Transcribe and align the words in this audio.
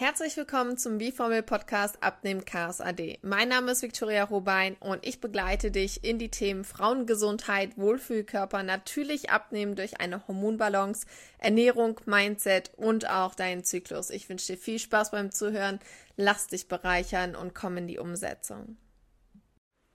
Herzlich 0.00 0.36
willkommen 0.36 0.78
zum 0.78 0.98
B-Formel 0.98 1.42
Podcast 1.42 2.04
Abnehmen 2.04 2.44
Chaos 2.44 2.80
AD. 2.80 3.18
Mein 3.22 3.48
Name 3.48 3.72
ist 3.72 3.82
Viktoria 3.82 4.22
Robein 4.22 4.76
und 4.78 5.04
ich 5.04 5.20
begleite 5.20 5.72
dich 5.72 6.04
in 6.04 6.20
die 6.20 6.28
Themen 6.28 6.62
Frauengesundheit, 6.62 7.76
Wohlfühlkörper, 7.76 8.62
natürlich 8.62 9.30
Abnehmen 9.30 9.74
durch 9.74 10.00
eine 10.00 10.28
Hormonbalance, 10.28 11.04
Ernährung, 11.38 12.00
Mindset 12.06 12.70
und 12.76 13.10
auch 13.10 13.34
deinen 13.34 13.64
Zyklus. 13.64 14.10
Ich 14.10 14.28
wünsche 14.28 14.52
dir 14.52 14.56
viel 14.56 14.78
Spaß 14.78 15.10
beim 15.10 15.32
Zuhören, 15.32 15.80
lass 16.16 16.46
dich 16.46 16.68
bereichern 16.68 17.34
und 17.34 17.56
komm 17.56 17.76
in 17.78 17.88
die 17.88 17.98
Umsetzung. 17.98 18.76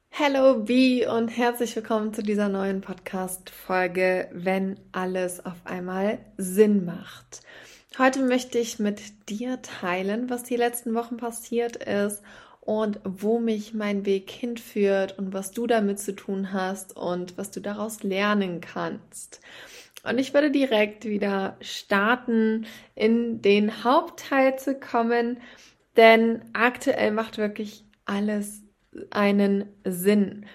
Hello 0.10 0.60
B 0.60 1.08
und 1.08 1.30
herzlich 1.30 1.78
willkommen 1.78 2.14
zu 2.14 2.24
dieser 2.24 2.50
neuen 2.50 2.82
Podcast-Folge, 2.82 4.28
wenn 4.34 4.78
alles 4.92 5.46
auf 5.46 5.62
einmal 5.64 6.20
Sinn 6.36 6.84
macht. 6.84 7.40
Heute 8.00 8.24
möchte 8.24 8.58
ich 8.58 8.80
mit 8.80 9.30
dir 9.30 9.62
teilen, 9.62 10.28
was 10.28 10.42
die 10.42 10.56
letzten 10.56 10.96
Wochen 10.96 11.18
passiert 11.18 11.76
ist 11.76 12.24
und 12.60 13.00
wo 13.04 13.40
mich 13.40 13.76
mein 13.76 14.04
Weg 14.08 14.32
hinführt 14.32 15.20
und 15.20 15.32
was 15.32 15.52
du 15.52 15.68
damit 15.68 16.00
zu 16.00 16.16
tun 16.16 16.52
hast 16.52 16.98
und 16.98 17.38
was 17.38 17.52
du 17.52 17.60
daraus 17.60 18.02
lernen 18.02 18.62
kannst. 18.62 19.42
Und 20.04 20.18
ich 20.18 20.34
würde 20.34 20.50
direkt 20.50 21.06
wieder 21.06 21.56
starten, 21.62 22.66
in 22.96 23.44
den 23.44 23.84
Hauptteil 23.84 24.58
zu 24.58 24.74
kommen, 24.74 25.40
denn 25.96 26.42
aktuell 26.54 27.12
macht 27.12 27.38
wirklich 27.38 27.86
alles 28.06 28.64
einen 29.12 29.66
Sinn. 29.86 30.48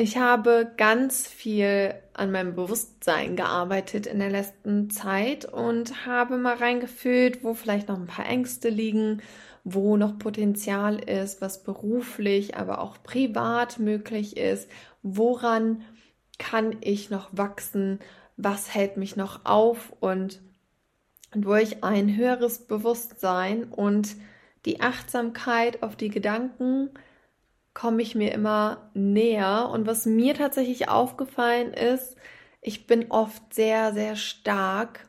Ich 0.00 0.16
habe 0.16 0.70
ganz 0.76 1.26
viel 1.26 1.92
an 2.12 2.30
meinem 2.30 2.54
Bewusstsein 2.54 3.34
gearbeitet 3.34 4.06
in 4.06 4.20
der 4.20 4.30
letzten 4.30 4.90
Zeit 4.90 5.44
und 5.44 6.06
habe 6.06 6.38
mal 6.38 6.54
reingefühlt, 6.54 7.42
wo 7.42 7.52
vielleicht 7.52 7.88
noch 7.88 7.98
ein 7.98 8.06
paar 8.06 8.26
Ängste 8.26 8.68
liegen, 8.68 9.22
wo 9.64 9.96
noch 9.96 10.16
Potenzial 10.16 11.00
ist, 11.00 11.40
was 11.40 11.64
beruflich, 11.64 12.56
aber 12.56 12.80
auch 12.80 13.02
privat 13.02 13.80
möglich 13.80 14.36
ist, 14.36 14.70
woran 15.02 15.82
kann 16.38 16.76
ich 16.80 17.10
noch 17.10 17.30
wachsen, 17.32 17.98
was 18.36 18.72
hält 18.72 18.98
mich 18.98 19.16
noch 19.16 19.46
auf? 19.46 19.92
Und 19.98 20.40
durch 21.32 21.82
ein 21.82 22.16
höheres 22.16 22.68
Bewusstsein 22.68 23.64
und 23.64 24.14
die 24.64 24.80
Achtsamkeit 24.80 25.82
auf 25.82 25.96
die 25.96 26.08
Gedanken, 26.08 26.90
komme 27.78 28.02
ich 28.02 28.16
mir 28.16 28.32
immer 28.32 28.90
näher. 28.92 29.70
Und 29.72 29.86
was 29.86 30.04
mir 30.04 30.34
tatsächlich 30.34 30.88
aufgefallen 30.88 31.72
ist, 31.72 32.16
ich 32.60 32.88
bin 32.88 33.10
oft 33.10 33.54
sehr, 33.54 33.92
sehr 33.92 34.16
stark. 34.16 35.06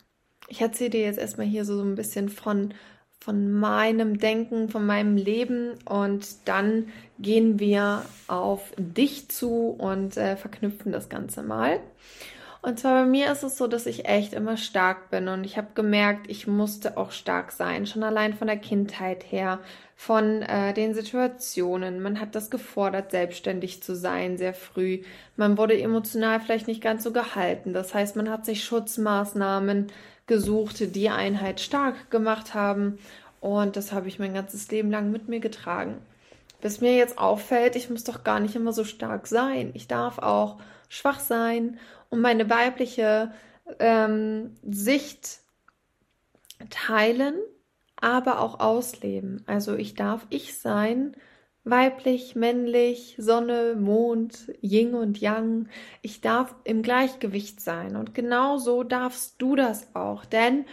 Ich 0.49 0.61
erzähle 0.61 0.91
dir 0.91 1.01
jetzt 1.01 1.17
erstmal 1.17 1.47
hier 1.47 1.65
so, 1.65 1.75
so 1.75 1.83
ein 1.83 1.95
bisschen 1.95 2.29
von, 2.29 2.75
von 3.19 3.51
meinem 3.51 4.19
Denken, 4.19 4.69
von 4.69 4.85
meinem 4.85 5.17
Leben 5.17 5.73
und 5.85 6.47
dann 6.47 6.89
gehen 7.17 7.59
wir 7.59 8.05
auf 8.27 8.71
dich 8.77 9.29
zu 9.29 9.69
und 9.69 10.15
äh, 10.17 10.37
verknüpfen 10.37 10.91
das 10.91 11.09
Ganze 11.09 11.41
mal. 11.41 11.79
Und 12.61 12.77
zwar 12.77 13.03
bei 13.03 13.09
mir 13.09 13.31
ist 13.31 13.43
es 13.43 13.57
so, 13.57 13.67
dass 13.67 13.85
ich 13.85 14.05
echt 14.05 14.33
immer 14.33 14.57
stark 14.57 15.09
bin 15.09 15.29
und 15.29 15.45
ich 15.45 15.57
habe 15.57 15.69
gemerkt, 15.75 16.29
ich 16.29 16.45
musste 16.45 16.97
auch 16.97 17.11
stark 17.11 17.53
sein, 17.53 17.87
schon 17.87 18.03
allein 18.03 18.33
von 18.33 18.47
der 18.47 18.57
Kindheit 18.57 19.31
her, 19.31 19.59
von 19.95 20.41
äh, 20.41 20.73
den 20.73 20.93
Situationen. 20.93 22.01
Man 22.01 22.19
hat 22.19 22.35
das 22.35 22.49
gefordert, 22.49 23.11
selbstständig 23.11 23.81
zu 23.81 23.95
sein, 23.95 24.37
sehr 24.37 24.53
früh. 24.53 25.03
Man 25.37 25.57
wurde 25.57 25.79
emotional 25.79 26.41
vielleicht 26.41 26.67
nicht 26.67 26.81
ganz 26.81 27.03
so 27.03 27.13
gehalten. 27.13 27.71
Das 27.71 27.93
heißt, 27.93 28.17
man 28.17 28.29
hat 28.29 28.45
sich 28.45 28.65
Schutzmaßnahmen 28.65 29.87
gesucht, 30.27 30.95
die 30.95 31.09
einen 31.09 31.39
halt 31.39 31.61
stark 31.61 32.11
gemacht 32.11 32.53
haben. 32.53 32.99
Und 33.39 33.77
das 33.77 33.93
habe 33.93 34.09
ich 34.09 34.19
mein 34.19 34.33
ganzes 34.33 34.69
Leben 34.69 34.91
lang 34.91 35.11
mit 35.11 35.29
mir 35.29 35.39
getragen. 35.39 35.95
Bis 36.61 36.81
mir 36.81 36.97
jetzt 36.97 37.17
auffällt, 37.17 37.77
ich 37.77 37.89
muss 37.89 38.03
doch 38.03 38.25
gar 38.25 38.41
nicht 38.41 38.55
immer 38.55 38.73
so 38.73 38.83
stark 38.83 39.27
sein. 39.27 39.71
Ich 39.75 39.87
darf 39.87 40.19
auch 40.19 40.57
schwach 40.89 41.19
sein 41.19 41.79
und 42.09 42.21
meine 42.21 42.49
weibliche 42.49 43.33
ähm, 43.79 44.55
Sicht 44.63 45.39
teilen, 46.69 47.35
aber 47.95 48.39
auch 48.39 48.59
ausleben. 48.59 49.43
Also 49.45 49.75
ich 49.75 49.93
darf 49.93 50.25
ich 50.29 50.57
sein, 50.57 51.15
weiblich, 51.63 52.35
männlich, 52.35 53.15
Sonne, 53.17 53.75
Mond, 53.79 54.51
Yin 54.61 54.95
und 54.95 55.19
Yang. 55.19 55.67
Ich 56.01 56.21
darf 56.21 56.55
im 56.63 56.81
Gleichgewicht 56.81 57.61
sein 57.61 57.95
und 57.95 58.13
genau 58.13 58.57
so 58.57 58.83
darfst 58.83 59.35
du 59.41 59.55
das 59.55 59.95
auch, 59.95 60.25
denn 60.25 60.65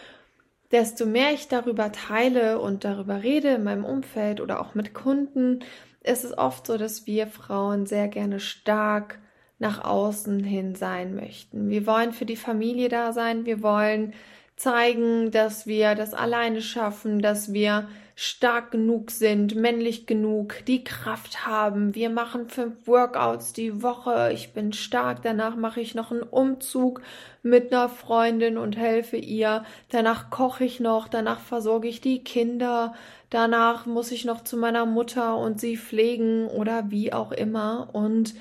desto 0.72 1.06
mehr 1.06 1.32
ich 1.32 1.48
darüber 1.48 1.92
teile 1.92 2.60
und 2.60 2.84
darüber 2.84 3.22
rede 3.22 3.54
in 3.54 3.64
meinem 3.64 3.84
Umfeld 3.84 4.40
oder 4.40 4.60
auch 4.60 4.74
mit 4.74 4.94
Kunden, 4.94 5.60
ist 6.02 6.24
es 6.24 6.36
oft 6.36 6.66
so, 6.66 6.76
dass 6.76 7.06
wir 7.06 7.26
Frauen 7.26 7.86
sehr 7.86 8.08
gerne 8.08 8.40
stark 8.40 9.18
nach 9.58 9.84
außen 9.84 10.44
hin 10.44 10.74
sein 10.74 11.14
möchten. 11.14 11.70
Wir 11.70 11.86
wollen 11.86 12.12
für 12.12 12.26
die 12.26 12.36
Familie 12.36 12.88
da 12.88 13.12
sein, 13.12 13.46
wir 13.46 13.62
wollen 13.62 14.12
zeigen, 14.56 15.30
dass 15.30 15.66
wir 15.66 15.94
das 15.94 16.14
alleine 16.14 16.62
schaffen, 16.62 17.20
dass 17.20 17.52
wir 17.52 17.88
stark 18.18 18.70
genug 18.70 19.10
sind, 19.10 19.54
männlich 19.54 20.06
genug, 20.06 20.64
die 20.66 20.82
Kraft 20.82 21.46
haben. 21.46 21.94
Wir 21.94 22.08
machen 22.08 22.48
fünf 22.48 22.86
Workouts 22.86 23.52
die 23.52 23.82
Woche. 23.82 24.30
Ich 24.32 24.54
bin 24.54 24.72
stark. 24.72 25.20
Danach 25.22 25.54
mache 25.54 25.82
ich 25.82 25.94
noch 25.94 26.10
einen 26.10 26.22
Umzug 26.22 27.02
mit 27.42 27.72
einer 27.72 27.90
Freundin 27.90 28.56
und 28.56 28.78
helfe 28.78 29.18
ihr. 29.18 29.64
Danach 29.90 30.30
koche 30.30 30.64
ich 30.64 30.80
noch. 30.80 31.08
Danach 31.08 31.40
versorge 31.40 31.88
ich 31.88 32.00
die 32.00 32.24
Kinder. 32.24 32.94
Danach 33.28 33.84
muss 33.84 34.10
ich 34.10 34.24
noch 34.24 34.42
zu 34.42 34.56
meiner 34.56 34.86
Mutter 34.86 35.36
und 35.36 35.60
sie 35.60 35.76
pflegen 35.76 36.46
oder 36.46 36.90
wie 36.90 37.12
auch 37.12 37.32
immer. 37.32 37.90
Und 37.92 38.34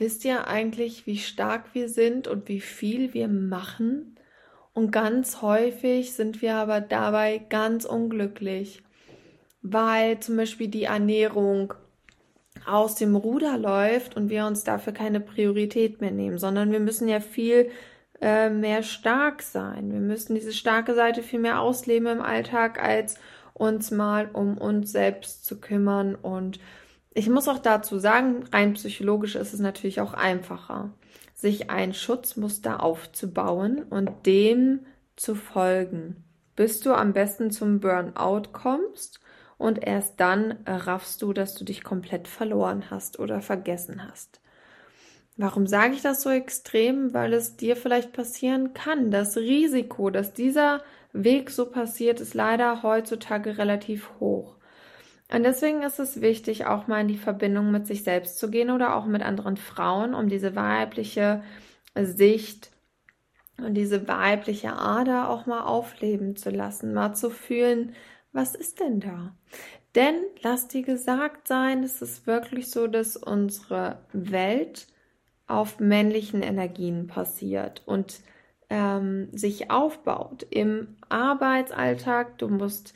wisst 0.00 0.24
ihr 0.24 0.46
eigentlich, 0.46 1.06
wie 1.06 1.18
stark 1.18 1.74
wir 1.74 1.88
sind 1.88 2.28
und 2.28 2.48
wie 2.48 2.60
viel 2.60 3.14
wir 3.14 3.28
machen? 3.28 4.16
Und 4.72 4.90
ganz 4.90 5.40
häufig 5.42 6.12
sind 6.12 6.42
wir 6.42 6.54
aber 6.56 6.80
dabei 6.80 7.38
ganz 7.48 7.84
unglücklich, 7.84 8.82
weil 9.62 10.20
zum 10.20 10.36
Beispiel 10.36 10.68
die 10.68 10.84
Ernährung 10.84 11.74
aus 12.66 12.96
dem 12.96 13.16
Ruder 13.16 13.56
läuft 13.58 14.16
und 14.16 14.28
wir 14.28 14.46
uns 14.46 14.64
dafür 14.64 14.92
keine 14.92 15.20
Priorität 15.20 16.00
mehr 16.00 16.10
nehmen, 16.10 16.38
sondern 16.38 16.72
wir 16.72 16.80
müssen 16.80 17.08
ja 17.08 17.20
viel 17.20 17.70
äh, 18.20 18.50
mehr 18.50 18.82
stark 18.82 19.42
sein. 19.42 19.92
Wir 19.92 20.00
müssen 20.00 20.34
diese 20.34 20.52
starke 20.52 20.94
Seite 20.94 21.22
viel 21.22 21.40
mehr 21.40 21.60
ausleben 21.60 22.08
im 22.08 22.22
Alltag, 22.22 22.82
als 22.82 23.18
uns 23.54 23.90
mal 23.90 24.28
um 24.32 24.58
uns 24.58 24.92
selbst 24.92 25.44
zu 25.44 25.60
kümmern 25.60 26.14
und 26.14 26.58
ich 27.16 27.30
muss 27.30 27.48
auch 27.48 27.58
dazu 27.58 27.98
sagen, 27.98 28.44
rein 28.52 28.74
psychologisch 28.74 29.36
ist 29.36 29.54
es 29.54 29.60
natürlich 29.60 30.02
auch 30.02 30.12
einfacher, 30.12 30.90
sich 31.32 31.70
ein 31.70 31.94
Schutzmuster 31.94 32.82
aufzubauen 32.82 33.84
und 33.84 34.26
dem 34.26 34.80
zu 35.16 35.34
folgen, 35.34 36.24
bis 36.56 36.80
du 36.80 36.92
am 36.92 37.14
besten 37.14 37.50
zum 37.50 37.80
Burnout 37.80 38.50
kommst 38.52 39.20
und 39.56 39.82
erst 39.82 40.20
dann 40.20 40.58
raffst 40.66 41.22
du, 41.22 41.32
dass 41.32 41.54
du 41.54 41.64
dich 41.64 41.82
komplett 41.82 42.28
verloren 42.28 42.90
hast 42.90 43.18
oder 43.18 43.40
vergessen 43.40 44.06
hast. 44.06 44.42
Warum 45.38 45.66
sage 45.66 45.94
ich 45.94 46.02
das 46.02 46.20
so 46.20 46.28
extrem? 46.28 47.14
Weil 47.14 47.32
es 47.32 47.56
dir 47.56 47.76
vielleicht 47.76 48.12
passieren 48.12 48.74
kann. 48.74 49.10
Das 49.10 49.38
Risiko, 49.38 50.10
dass 50.10 50.34
dieser 50.34 50.82
Weg 51.14 51.50
so 51.50 51.64
passiert, 51.64 52.20
ist 52.20 52.34
leider 52.34 52.82
heutzutage 52.82 53.56
relativ 53.56 54.10
hoch. 54.20 54.55
Und 55.32 55.42
deswegen 55.42 55.82
ist 55.82 55.98
es 55.98 56.20
wichtig, 56.20 56.66
auch 56.66 56.86
mal 56.86 57.00
in 57.00 57.08
die 57.08 57.18
Verbindung 57.18 57.70
mit 57.72 57.86
sich 57.86 58.04
selbst 58.04 58.38
zu 58.38 58.50
gehen 58.50 58.70
oder 58.70 58.94
auch 58.94 59.06
mit 59.06 59.22
anderen 59.22 59.56
Frauen, 59.56 60.14
um 60.14 60.28
diese 60.28 60.54
weibliche 60.54 61.42
Sicht 61.96 62.70
und 63.58 63.74
diese 63.74 64.06
weibliche 64.06 64.74
Ader 64.74 65.30
auch 65.30 65.46
mal 65.46 65.62
aufleben 65.62 66.36
zu 66.36 66.50
lassen, 66.50 66.94
mal 66.94 67.14
zu 67.14 67.30
fühlen, 67.30 67.94
was 68.32 68.54
ist 68.54 68.80
denn 68.80 69.00
da? 69.00 69.34
Denn 69.94 70.16
lass 70.42 70.68
dir 70.68 70.82
gesagt 70.82 71.48
sein, 71.48 71.82
es 71.82 72.02
ist 72.02 72.26
wirklich 72.26 72.70
so, 72.70 72.86
dass 72.86 73.16
unsere 73.16 73.98
Welt 74.12 74.88
auf 75.46 75.80
männlichen 75.80 76.42
Energien 76.42 77.06
passiert 77.06 77.82
und 77.86 78.20
ähm, 78.68 79.28
sich 79.32 79.70
aufbaut 79.70 80.46
im 80.50 80.96
Arbeitsalltag. 81.08 82.36
Du 82.38 82.48
musst 82.48 82.92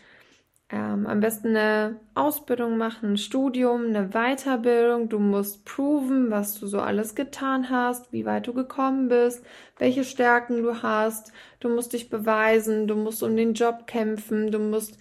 ähm, 0.72 1.06
am 1.06 1.20
besten 1.20 1.48
eine 1.48 1.96
Ausbildung 2.14 2.78
machen, 2.78 3.12
ein 3.12 3.16
Studium, 3.16 3.86
eine 3.86 4.10
Weiterbildung. 4.10 5.08
Du 5.08 5.18
musst 5.18 5.64
proven, 5.64 6.30
was 6.30 6.60
du 6.60 6.66
so 6.68 6.78
alles 6.80 7.16
getan 7.16 7.70
hast, 7.70 8.12
wie 8.12 8.24
weit 8.24 8.46
du 8.46 8.52
gekommen 8.52 9.08
bist, 9.08 9.44
welche 9.78 10.04
Stärken 10.04 10.62
du 10.62 10.82
hast. 10.82 11.32
Du 11.58 11.68
musst 11.68 11.92
dich 11.92 12.08
beweisen, 12.08 12.86
du 12.86 12.94
musst 12.94 13.22
um 13.22 13.36
den 13.36 13.54
Job 13.54 13.88
kämpfen, 13.88 14.52
du 14.52 14.60
musst 14.60 14.98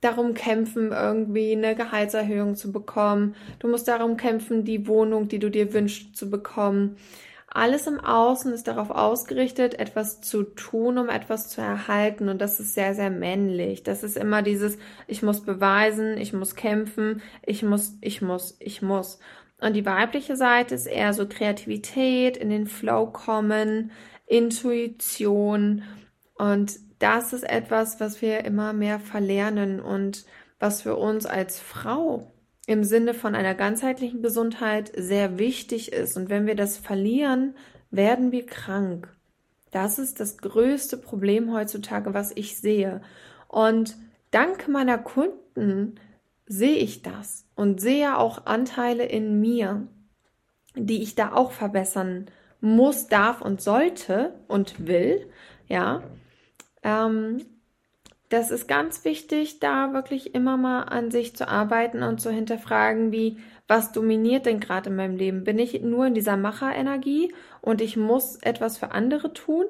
darum 0.00 0.34
kämpfen, 0.34 0.92
irgendwie 0.92 1.52
eine 1.52 1.74
Gehaltserhöhung 1.74 2.54
zu 2.54 2.70
bekommen. 2.70 3.34
Du 3.58 3.66
musst 3.66 3.88
darum 3.88 4.16
kämpfen, 4.16 4.64
die 4.64 4.86
Wohnung, 4.86 5.26
die 5.26 5.40
du 5.40 5.50
dir 5.50 5.72
wünschst, 5.72 6.16
zu 6.16 6.30
bekommen. 6.30 6.96
Alles 7.50 7.86
im 7.86 7.98
Außen 7.98 8.52
ist 8.52 8.68
darauf 8.68 8.90
ausgerichtet, 8.90 9.78
etwas 9.78 10.20
zu 10.20 10.42
tun, 10.42 10.98
um 10.98 11.08
etwas 11.08 11.48
zu 11.48 11.62
erhalten. 11.62 12.28
Und 12.28 12.40
das 12.40 12.60
ist 12.60 12.74
sehr, 12.74 12.94
sehr 12.94 13.10
männlich. 13.10 13.82
Das 13.82 14.02
ist 14.02 14.16
immer 14.18 14.42
dieses, 14.42 14.76
ich 15.06 15.22
muss 15.22 15.42
beweisen, 15.44 16.18
ich 16.18 16.34
muss 16.34 16.56
kämpfen, 16.56 17.22
ich 17.44 17.62
muss, 17.62 17.96
ich 18.02 18.20
muss, 18.20 18.56
ich 18.60 18.82
muss. 18.82 19.18
Und 19.60 19.74
die 19.74 19.86
weibliche 19.86 20.36
Seite 20.36 20.74
ist 20.74 20.86
eher 20.86 21.14
so 21.14 21.26
Kreativität, 21.26 22.36
in 22.36 22.50
den 22.50 22.66
Flow 22.66 23.06
kommen, 23.06 23.92
Intuition. 24.26 25.82
Und 26.34 26.78
das 26.98 27.32
ist 27.32 27.44
etwas, 27.48 27.98
was 27.98 28.20
wir 28.20 28.44
immer 28.44 28.74
mehr 28.74 29.00
verlernen 29.00 29.80
und 29.80 30.26
was 30.58 30.82
für 30.82 30.96
uns 30.96 31.24
als 31.24 31.58
Frau 31.60 32.30
im 32.68 32.84
Sinne 32.84 33.14
von 33.14 33.34
einer 33.34 33.54
ganzheitlichen 33.54 34.20
Gesundheit 34.20 34.92
sehr 34.94 35.38
wichtig 35.38 35.90
ist. 35.90 36.18
Und 36.18 36.28
wenn 36.28 36.46
wir 36.46 36.54
das 36.54 36.76
verlieren, 36.76 37.54
werden 37.90 38.30
wir 38.30 38.44
krank. 38.44 39.08
Das 39.70 39.98
ist 39.98 40.20
das 40.20 40.36
größte 40.36 40.98
Problem 40.98 41.54
heutzutage, 41.54 42.12
was 42.12 42.30
ich 42.36 42.58
sehe. 42.58 43.00
Und 43.48 43.96
dank 44.32 44.68
meiner 44.68 44.98
Kunden 44.98 45.94
sehe 46.44 46.76
ich 46.76 47.00
das 47.00 47.46
und 47.54 47.80
sehe 47.80 48.18
auch 48.18 48.44
Anteile 48.44 49.06
in 49.06 49.40
mir, 49.40 49.88
die 50.74 51.02
ich 51.02 51.14
da 51.14 51.32
auch 51.32 51.52
verbessern 51.52 52.26
muss, 52.60 53.06
darf 53.06 53.40
und 53.40 53.62
sollte 53.62 54.34
und 54.46 54.86
will. 54.86 55.26
Ja, 55.68 56.02
ähm, 56.82 57.40
das 58.28 58.50
ist 58.50 58.68
ganz 58.68 59.04
wichtig, 59.04 59.58
da 59.58 59.92
wirklich 59.94 60.34
immer 60.34 60.56
mal 60.56 60.82
an 60.82 61.10
sich 61.10 61.34
zu 61.34 61.48
arbeiten 61.48 62.02
und 62.02 62.20
zu 62.20 62.30
hinterfragen, 62.30 63.10
wie, 63.10 63.38
was 63.66 63.92
dominiert 63.92 64.46
denn 64.46 64.60
gerade 64.60 64.90
in 64.90 64.96
meinem 64.96 65.16
Leben? 65.16 65.44
Bin 65.44 65.58
ich 65.58 65.80
nur 65.80 66.06
in 66.06 66.14
dieser 66.14 66.36
Macherenergie 66.36 67.32
und 67.62 67.80
ich 67.80 67.96
muss 67.96 68.36
etwas 68.36 68.76
für 68.76 68.92
andere 68.92 69.32
tun? 69.32 69.64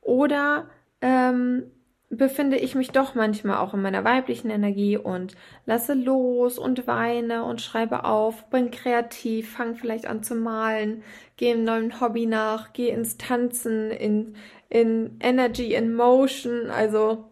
Oder 0.00 0.70
ähm, 1.02 1.64
befinde 2.10 2.56
ich 2.56 2.74
mich 2.74 2.90
doch 2.90 3.14
manchmal 3.14 3.58
auch 3.58 3.74
in 3.74 3.82
meiner 3.82 4.04
weiblichen 4.04 4.48
Energie 4.48 4.96
und 4.96 5.36
lasse 5.66 5.92
los 5.92 6.58
und 6.58 6.86
weine 6.86 7.44
und 7.44 7.60
schreibe 7.60 8.04
auf, 8.04 8.48
bin 8.48 8.70
kreativ, 8.70 9.52
fange 9.52 9.74
vielleicht 9.74 10.06
an 10.06 10.22
zu 10.22 10.34
malen, 10.34 11.02
gehe 11.36 11.52
einem 11.52 11.64
neuen 11.64 12.00
Hobby 12.00 12.24
nach, 12.24 12.72
gehe 12.72 12.94
ins 12.94 13.18
Tanzen, 13.18 13.90
in, 13.90 14.36
in 14.70 15.18
Energy, 15.20 15.74
in 15.74 15.94
Motion, 15.94 16.70
also 16.70 17.26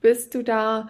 bist 0.00 0.34
du 0.34 0.42
da 0.42 0.88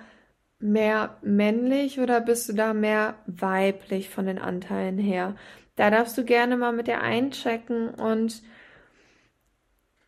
mehr 0.59 1.19
männlich 1.23 2.01
oder 2.01 2.21
bist 2.21 2.49
du 2.49 2.53
da 2.53 2.75
mehr 2.75 3.15
weiblich 3.27 4.11
von 4.11 4.27
den 4.27 4.39
Anteilen 4.39 4.99
her? 4.99 5.37
Da 5.77 5.91
darfst 5.91 6.19
du 6.19 6.25
gerne 6.25 6.57
mal 6.57 6.73
mit 6.73 6.87
dir 6.87 7.01
einchecken 7.01 7.89
und 7.89 8.43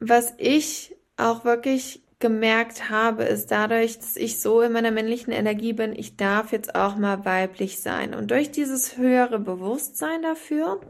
was 0.00 0.34
ich 0.38 0.94
auch 1.16 1.44
wirklich 1.44 2.02
gemerkt 2.18 2.88
habe, 2.88 3.24
ist 3.24 3.50
dadurch, 3.50 3.98
dass 3.98 4.16
ich 4.16 4.40
so 4.40 4.60
in 4.62 4.72
meiner 4.72 4.90
männlichen 4.90 5.32
Energie 5.32 5.72
bin, 5.72 5.92
ich 5.92 6.16
darf 6.16 6.52
jetzt 6.52 6.74
auch 6.74 6.96
mal 6.96 7.24
weiblich 7.24 7.80
sein. 7.82 8.14
Und 8.14 8.30
durch 8.30 8.50
dieses 8.52 8.96
höhere 8.96 9.38
Bewusstsein 9.38 10.22
dafür 10.22 10.80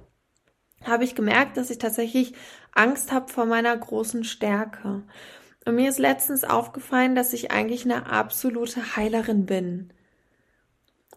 habe 0.84 1.04
ich 1.04 1.14
gemerkt, 1.14 1.56
dass 1.56 1.70
ich 1.70 1.78
tatsächlich 1.78 2.34
Angst 2.72 3.12
habe 3.12 3.32
vor 3.32 3.46
meiner 3.46 3.76
großen 3.76 4.24
Stärke. 4.24 5.02
Und 5.64 5.76
mir 5.76 5.88
ist 5.88 5.98
letztens 5.98 6.44
aufgefallen, 6.44 7.14
dass 7.14 7.32
ich 7.32 7.52
eigentlich 7.52 7.84
eine 7.84 8.06
absolute 8.06 8.96
Heilerin 8.96 9.46
bin. 9.46 9.92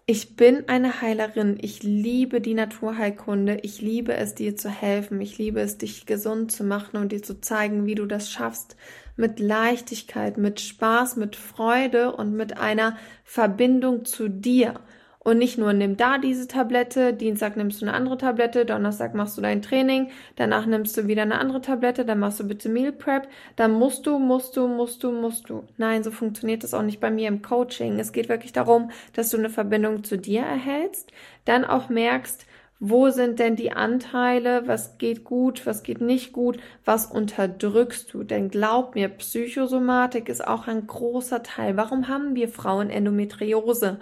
Ich 0.08 0.36
bin 0.36 0.70
eine 0.70 1.02
Heilerin. 1.02 1.58
Ich 1.60 1.82
liebe 1.82 2.40
die 2.40 2.54
Naturheilkunde. 2.54 3.58
Ich 3.64 3.82
liebe 3.82 4.14
es, 4.14 4.36
dir 4.36 4.56
zu 4.56 4.70
helfen. 4.70 5.20
Ich 5.20 5.40
liebe 5.40 5.60
es, 5.62 5.80
dich 5.80 6.06
gesund 6.06 6.52
zu 6.52 6.64
machen 6.64 6.98
und 6.98 7.12
dir 7.12 7.24
zu 7.24 7.42
zeigen, 7.42 7.88
wie 7.88 7.96
du 7.96 8.06
das 8.06 8.30
schaffst. 8.30 8.76
Mit 9.18 9.40
Leichtigkeit, 9.40 10.38
mit 10.38 10.62
Spaß, 10.62 11.16
mit 11.16 11.36
Freude 11.36 12.16
und 12.16 12.34
mit 12.34 12.58
einer 12.58 12.98
Verbindung 13.24 14.06
zu 14.06 14.30
dir. 14.30 14.80
Und 15.26 15.40
nicht 15.40 15.58
nur 15.58 15.74
nimm 15.74 15.98
da 15.98 16.20
diese 16.20 16.48
Tablette, 16.48 17.12
Dienstag 17.12 17.58
nimmst 17.58 17.82
du 17.82 17.88
eine 17.88 17.96
andere 17.96 18.16
Tablette, 18.16 18.64
Donnerstag 18.64 19.16
machst 19.16 19.36
du 19.36 19.42
dein 19.42 19.64
Training, 19.64 20.12
danach 20.36 20.68
nimmst 20.68 20.96
du 20.98 21.08
wieder 21.08 21.24
eine 21.24 21.40
andere 21.40 21.62
Tablette, 21.62 22.06
dann 22.06 22.20
machst 22.20 22.40
du 22.40 22.48
bitte 22.48 22.70
Meal 22.70 22.92
Prep, 22.92 23.28
dann 23.56 23.72
musst 23.72 24.06
du, 24.06 24.20
musst 24.20 24.56
du, 24.56 24.68
musst 24.68 25.04
du, 25.04 25.12
musst 25.12 25.50
du. 25.50 25.64
Nein, 25.78 26.04
so 26.04 26.12
funktioniert 26.12 26.64
das 26.64 26.76
auch 26.76 26.84
nicht 26.84 27.00
bei 27.00 27.10
mir 27.10 27.28
im 27.28 27.42
Coaching. 27.42 27.98
Es 27.98 28.12
geht 28.12 28.30
wirklich 28.30 28.54
darum, 28.54 28.92
dass 29.14 29.32
du 29.32 29.38
eine 29.38 29.50
Verbindung 29.50 30.04
zu 30.04 30.20
dir 30.20 30.44
erhältst, 30.44 31.12
dann 31.46 31.66
auch 31.66 31.90
merkst, 31.90 32.46
wo 32.80 33.10
sind 33.10 33.40
denn 33.40 33.56
die 33.56 33.72
Anteile? 33.72 34.68
Was 34.68 35.00
geht 35.00 35.24
gut? 35.24 35.66
Was 35.66 35.82
geht 35.82 36.02
nicht 36.02 36.34
gut? 36.34 36.60
Was 36.84 37.08
unterdrückst 37.08 38.14
du? 38.14 38.24
Denn 38.24 38.50
glaub 38.50 38.94
mir, 38.94 39.08
Psychosomatik 39.10 40.30
ist 40.30 40.46
auch 40.46 40.68
ein 40.68 40.86
großer 40.86 41.42
Teil. 41.42 41.78
Warum 41.78 42.10
haben 42.10 42.36
wir 42.36 42.48
Frauen 42.48 42.92
Endometriose? 42.92 43.98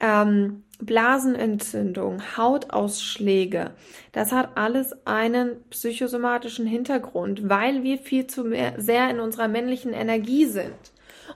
Ähm, 0.00 0.64
Blasenentzündung, 0.80 2.22
Hautausschläge, 2.36 3.72
das 4.12 4.32
hat 4.32 4.56
alles 4.56 5.06
einen 5.06 5.62
psychosomatischen 5.70 6.66
Hintergrund, 6.66 7.48
weil 7.48 7.82
wir 7.82 7.98
viel 7.98 8.26
zu 8.26 8.44
mehr, 8.44 8.74
sehr 8.78 9.10
in 9.10 9.20
unserer 9.20 9.48
männlichen 9.48 9.92
Energie 9.92 10.46
sind. 10.46 10.74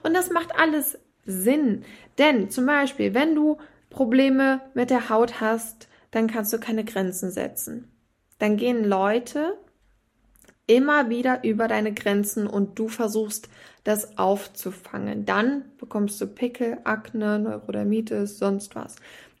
Und 0.03 0.15
das 0.15 0.31
macht 0.31 0.57
alles 0.57 0.97
Sinn. 1.25 1.83
Denn 2.17 2.49
zum 2.49 2.65
Beispiel, 2.65 3.13
wenn 3.13 3.35
du 3.35 3.57
Probleme 3.89 4.61
mit 4.73 4.89
der 4.89 5.09
Haut 5.09 5.39
hast, 5.39 5.87
dann 6.11 6.27
kannst 6.27 6.51
du 6.53 6.59
keine 6.59 6.83
Grenzen 6.83 7.31
setzen. 7.31 7.91
Dann 8.39 8.57
gehen 8.57 8.83
Leute 8.83 9.57
immer 10.67 11.09
wieder 11.09 11.43
über 11.43 11.67
deine 11.67 11.93
Grenzen 11.93 12.47
und 12.47 12.79
du 12.79 12.87
versuchst 12.87 13.49
das 13.85 14.17
aufzufangen. 14.17 15.25
Dann 15.25 15.63
bekommst 15.77 16.19
du 16.19 16.27
Pickel, 16.27 16.79
Akne, 16.83 17.39
Neurodermitis, 17.39 18.37
sonst 18.37 18.75
was. 18.75 18.97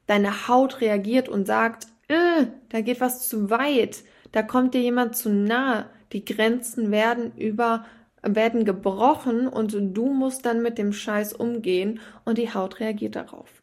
Deine 0.07 0.47
Haut 0.47 0.79
reagiert 0.79 1.27
und 1.27 1.45
sagt, 1.45 1.87
äh, 2.07 2.45
da 2.69 2.79
geht 2.79 3.01
was 3.01 3.27
zu 3.27 3.49
weit, 3.49 4.03
da 4.31 4.43
kommt 4.43 4.73
dir 4.73 4.81
jemand 4.81 5.17
zu 5.17 5.29
nahe, 5.29 5.87
die 6.13 6.23
Grenzen 6.23 6.91
werden 6.91 7.35
über 7.35 7.85
werden 8.27 8.65
gebrochen 8.65 9.47
und 9.47 9.75
du 9.79 10.07
musst 10.07 10.45
dann 10.45 10.63
mit 10.63 10.77
dem 10.79 10.93
Scheiß 10.93 11.33
umgehen 11.33 11.99
und 12.23 12.39
die 12.39 12.51
Haut 12.51 12.79
reagiert 12.79 13.15
darauf. 13.15 13.61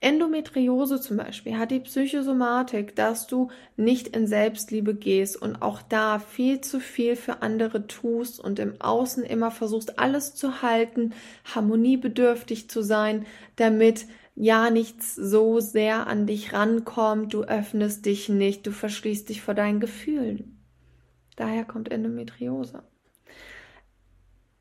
Endometriose 0.00 1.00
zum 1.00 1.16
Beispiel 1.16 1.58
hat 1.58 1.72
die 1.72 1.80
Psychosomatik, 1.80 2.94
dass 2.94 3.26
du 3.26 3.50
nicht 3.76 4.08
in 4.08 4.28
Selbstliebe 4.28 4.94
gehst 4.94 5.40
und 5.40 5.60
auch 5.60 5.82
da 5.82 6.20
viel 6.20 6.60
zu 6.60 6.78
viel 6.78 7.16
für 7.16 7.42
andere 7.42 7.88
tust 7.88 8.38
und 8.38 8.60
im 8.60 8.80
Außen 8.80 9.24
immer 9.24 9.50
versuchst, 9.50 9.98
alles 9.98 10.36
zu 10.36 10.62
halten, 10.62 11.14
harmoniebedürftig 11.52 12.70
zu 12.70 12.82
sein, 12.82 13.26
damit 13.56 14.06
ja 14.36 14.70
nichts 14.70 15.16
so 15.16 15.58
sehr 15.58 16.06
an 16.06 16.26
dich 16.26 16.52
rankommt, 16.52 17.34
du 17.34 17.42
öffnest 17.42 18.06
dich 18.06 18.28
nicht, 18.28 18.68
du 18.68 18.70
verschließt 18.70 19.28
dich 19.28 19.42
vor 19.42 19.54
deinen 19.54 19.80
Gefühlen. 19.80 20.64
Daher 21.34 21.64
kommt 21.64 21.90
Endometriose. 21.90 22.84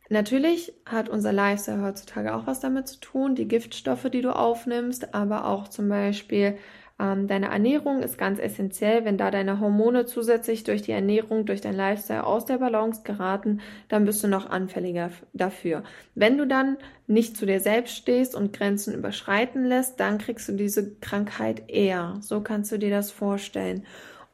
Natürlich 0.10 0.74
hat 0.86 1.10
unser 1.10 1.34
Lifestyle 1.34 1.82
heutzutage 1.82 2.34
auch 2.34 2.48
was 2.48 2.60
damit 2.60 2.88
zu 2.88 3.00
tun, 3.00 3.36
die 3.36 3.48
Giftstoffe, 3.48 4.10
die 4.10 4.22
du 4.22 4.34
aufnimmst, 4.34 5.14
aber 5.14 5.46
auch 5.46 5.68
zum 5.68 5.90
Beispiel 5.90 6.58
ähm, 7.00 7.28
deine 7.28 7.48
Ernährung 7.48 8.02
ist 8.02 8.18
ganz 8.18 8.40
essentiell. 8.40 9.06
Wenn 9.06 9.18
da 9.18 9.30
deine 9.30 9.60
Hormone 9.60 10.06
zusätzlich 10.06 10.64
durch 10.64 10.82
die 10.82 10.92
Ernährung, 10.92 11.46
durch 11.46 11.62
dein 11.62 11.76
Lifestyle 11.76 12.26
aus 12.26 12.46
der 12.46 12.58
Balance 12.58 13.02
geraten, 13.04 13.62
dann 13.88 14.06
bist 14.06 14.24
du 14.24 14.28
noch 14.28 14.50
anfälliger 14.50 15.12
dafür. 15.34 15.84
Wenn 16.16 16.38
du 16.38 16.48
dann 16.48 16.78
nicht 17.06 17.38
zu 17.38 17.46
dir 17.46 17.60
selbst 17.60 17.96
stehst 17.96 18.34
und 18.34 18.54
Grenzen 18.54 18.96
überschreiten 18.96 19.66
lässt, 19.66 20.00
dann 20.00 20.18
kriegst 20.18 20.50
du 20.50 20.54
diese 20.54 20.96
Krankheit 20.96 21.70
eher. 21.70 22.18
So 22.22 22.42
kannst 22.42 22.72
du 22.72 22.80
dir 22.80 22.90
das 22.90 23.12
vorstellen. 23.12 23.86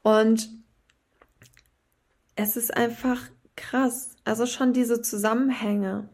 Und 0.01 0.49
es 2.35 2.55
ist 2.55 2.75
einfach 2.75 3.19
krass. 3.55 4.15
Also 4.25 4.45
schon 4.45 4.73
diese 4.73 5.01
Zusammenhänge. 5.01 6.09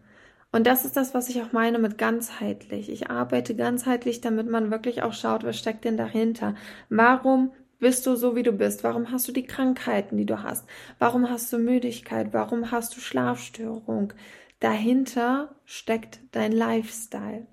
Und 0.51 0.65
das 0.65 0.83
ist 0.83 0.97
das, 0.97 1.13
was 1.13 1.29
ich 1.29 1.41
auch 1.41 1.51
meine 1.51 1.77
mit 1.77 1.97
ganzheitlich. 1.97 2.89
Ich 2.89 3.09
arbeite 3.09 3.55
ganzheitlich, 3.55 4.21
damit 4.21 4.49
man 4.49 4.71
wirklich 4.71 5.03
auch 5.03 5.13
schaut, 5.13 5.43
was 5.43 5.57
steckt 5.57 5.85
denn 5.85 5.97
dahinter. 5.97 6.55
Warum 6.89 7.51
bist 7.79 8.05
du 8.07 8.15
so, 8.15 8.35
wie 8.35 8.43
du 8.43 8.51
bist? 8.51 8.83
Warum 8.83 9.11
hast 9.11 9.27
du 9.27 9.31
die 9.31 9.45
Krankheiten, 9.45 10.17
die 10.17 10.25
du 10.25 10.41
hast? 10.41 10.67
Warum 10.97 11.29
hast 11.29 11.53
du 11.53 11.59
Müdigkeit? 11.59 12.33
Warum 12.33 12.71
hast 12.71 12.95
du 12.95 12.99
Schlafstörung? 12.99 14.13
Dahinter 14.59 15.55
steckt 15.65 16.19
dein 16.31 16.51
Lifestyle 16.51 17.47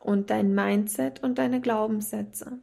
und 0.00 0.30
dein 0.30 0.54
Mindset 0.54 1.22
und 1.22 1.38
deine 1.38 1.60
Glaubenssätze. 1.60 2.58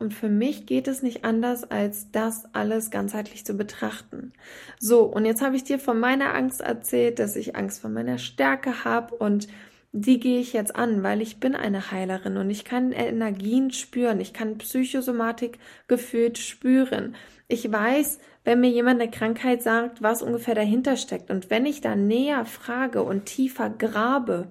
Und 0.00 0.14
für 0.14 0.28
mich 0.28 0.66
geht 0.66 0.86
es 0.86 1.02
nicht 1.02 1.24
anders, 1.24 1.68
als 1.68 2.12
das 2.12 2.44
alles 2.52 2.90
ganzheitlich 2.90 3.44
zu 3.44 3.54
betrachten. 3.54 4.32
So, 4.78 5.02
und 5.02 5.24
jetzt 5.24 5.42
habe 5.42 5.56
ich 5.56 5.64
dir 5.64 5.80
von 5.80 5.98
meiner 5.98 6.34
Angst 6.34 6.60
erzählt, 6.60 7.18
dass 7.18 7.34
ich 7.34 7.56
Angst 7.56 7.80
vor 7.80 7.90
meiner 7.90 8.18
Stärke 8.18 8.84
habe 8.84 9.16
und 9.16 9.48
die 9.92 10.20
gehe 10.20 10.38
ich 10.38 10.52
jetzt 10.52 10.76
an, 10.76 11.02
weil 11.02 11.20
ich 11.20 11.40
bin 11.40 11.56
eine 11.56 11.90
Heilerin 11.90 12.36
und 12.36 12.50
ich 12.50 12.64
kann 12.64 12.92
Energien 12.92 13.72
spüren, 13.72 14.20
ich 14.20 14.32
kann 14.32 14.58
Psychosomatik 14.58 15.58
gefühlt 15.88 16.38
spüren. 16.38 17.16
Ich 17.48 17.70
weiß, 17.70 18.20
wenn 18.44 18.60
mir 18.60 18.70
jemand 18.70 19.00
eine 19.00 19.10
Krankheit 19.10 19.62
sagt, 19.62 20.02
was 20.02 20.22
ungefähr 20.22 20.54
dahinter 20.54 20.96
steckt. 20.96 21.30
Und 21.30 21.50
wenn 21.50 21.66
ich 21.66 21.80
da 21.80 21.96
näher 21.96 22.44
frage 22.44 23.02
und 23.02 23.24
tiefer 23.24 23.70
grabe, 23.70 24.48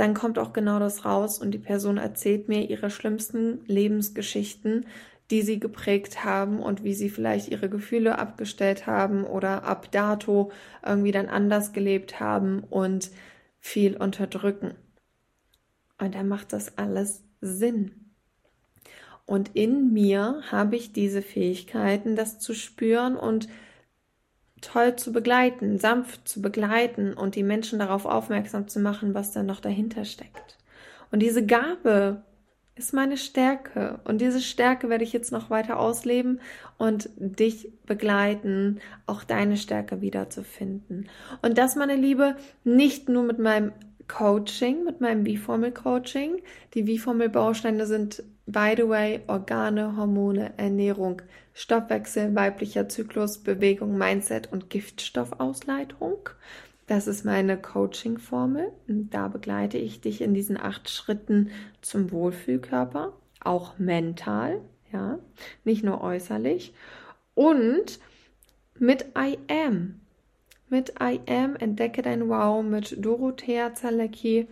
dann 0.00 0.14
kommt 0.14 0.38
auch 0.38 0.54
genau 0.54 0.78
das 0.78 1.04
raus 1.04 1.38
und 1.38 1.50
die 1.50 1.58
Person 1.58 1.98
erzählt 1.98 2.48
mir 2.48 2.70
ihre 2.70 2.88
schlimmsten 2.88 3.60
Lebensgeschichten, 3.66 4.86
die 5.30 5.42
sie 5.42 5.60
geprägt 5.60 6.24
haben 6.24 6.60
und 6.60 6.84
wie 6.84 6.94
sie 6.94 7.10
vielleicht 7.10 7.48
ihre 7.48 7.68
Gefühle 7.68 8.18
abgestellt 8.18 8.86
haben 8.86 9.24
oder 9.24 9.64
ab 9.64 9.92
dato 9.92 10.52
irgendwie 10.82 11.12
dann 11.12 11.28
anders 11.28 11.74
gelebt 11.74 12.18
haben 12.18 12.60
und 12.60 13.10
viel 13.58 13.94
unterdrücken. 13.94 14.72
Und 15.98 16.14
dann 16.14 16.28
macht 16.28 16.54
das 16.54 16.78
alles 16.78 17.22
Sinn. 17.42 18.14
Und 19.26 19.50
in 19.54 19.92
mir 19.92 20.40
habe 20.50 20.76
ich 20.76 20.94
diese 20.94 21.20
Fähigkeiten, 21.20 22.16
das 22.16 22.38
zu 22.40 22.54
spüren 22.54 23.16
und 23.16 23.48
toll 24.60 24.96
zu 24.96 25.12
begleiten, 25.12 25.78
sanft 25.78 26.28
zu 26.28 26.42
begleiten 26.42 27.14
und 27.14 27.34
die 27.34 27.42
Menschen 27.42 27.78
darauf 27.78 28.04
aufmerksam 28.06 28.68
zu 28.68 28.80
machen, 28.80 29.14
was 29.14 29.32
da 29.32 29.42
noch 29.42 29.60
dahinter 29.60 30.04
steckt. 30.04 30.58
Und 31.10 31.20
diese 31.20 31.44
Gabe 31.44 32.22
ist 32.80 32.94
meine 32.94 33.16
Stärke. 33.16 34.00
Und 34.04 34.20
diese 34.20 34.40
Stärke 34.40 34.88
werde 34.88 35.04
ich 35.04 35.12
jetzt 35.12 35.32
noch 35.32 35.50
weiter 35.50 35.78
ausleben 35.78 36.40
und 36.78 37.10
dich 37.16 37.72
begleiten, 37.84 38.80
auch 39.06 39.22
deine 39.22 39.56
Stärke 39.56 40.00
wiederzufinden. 40.00 41.08
Und 41.42 41.58
das, 41.58 41.76
meine 41.76 41.96
Liebe, 41.96 42.36
nicht 42.64 43.08
nur 43.08 43.22
mit 43.22 43.38
meinem 43.38 43.72
Coaching, 44.10 44.84
mit 44.84 45.00
meinem 45.00 45.24
V-Formel-Coaching. 45.24 46.42
Die 46.74 46.98
V-Formel-Bausteine 46.98 47.86
sind, 47.86 48.24
by 48.46 48.74
the 48.76 48.88
way, 48.88 49.20
Organe, 49.28 49.96
Hormone, 49.96 50.52
Ernährung, 50.56 51.22
Stoffwechsel, 51.54 52.34
weiblicher 52.34 52.88
Zyklus, 52.88 53.38
Bewegung, 53.38 53.96
Mindset 53.96 54.52
und 54.52 54.68
Giftstoffausleitung. 54.68 56.28
Das 56.88 57.06
ist 57.06 57.24
meine 57.24 57.56
Coaching-Formel. 57.56 58.72
Da 58.88 59.28
begleite 59.28 59.78
ich 59.78 60.00
dich 60.00 60.22
in 60.22 60.34
diesen 60.34 60.60
acht 60.60 60.90
Schritten 60.90 61.50
zum 61.80 62.10
Wohlfühlkörper, 62.10 63.12
auch 63.38 63.78
mental, 63.78 64.60
ja, 64.92 65.20
nicht 65.64 65.84
nur 65.84 66.02
äußerlich. 66.02 66.74
Und 67.34 68.00
mit 68.76 69.06
I 69.16 69.38
Am. 69.48 69.99
Mit 70.70 70.94
I 71.02 71.18
Am 71.26 71.56
entdecke 71.56 72.00
dein 72.00 72.28
Wow 72.28 72.62
mit 72.62 73.04
Dorothea 73.04 73.74
Zalecki. 73.74 74.46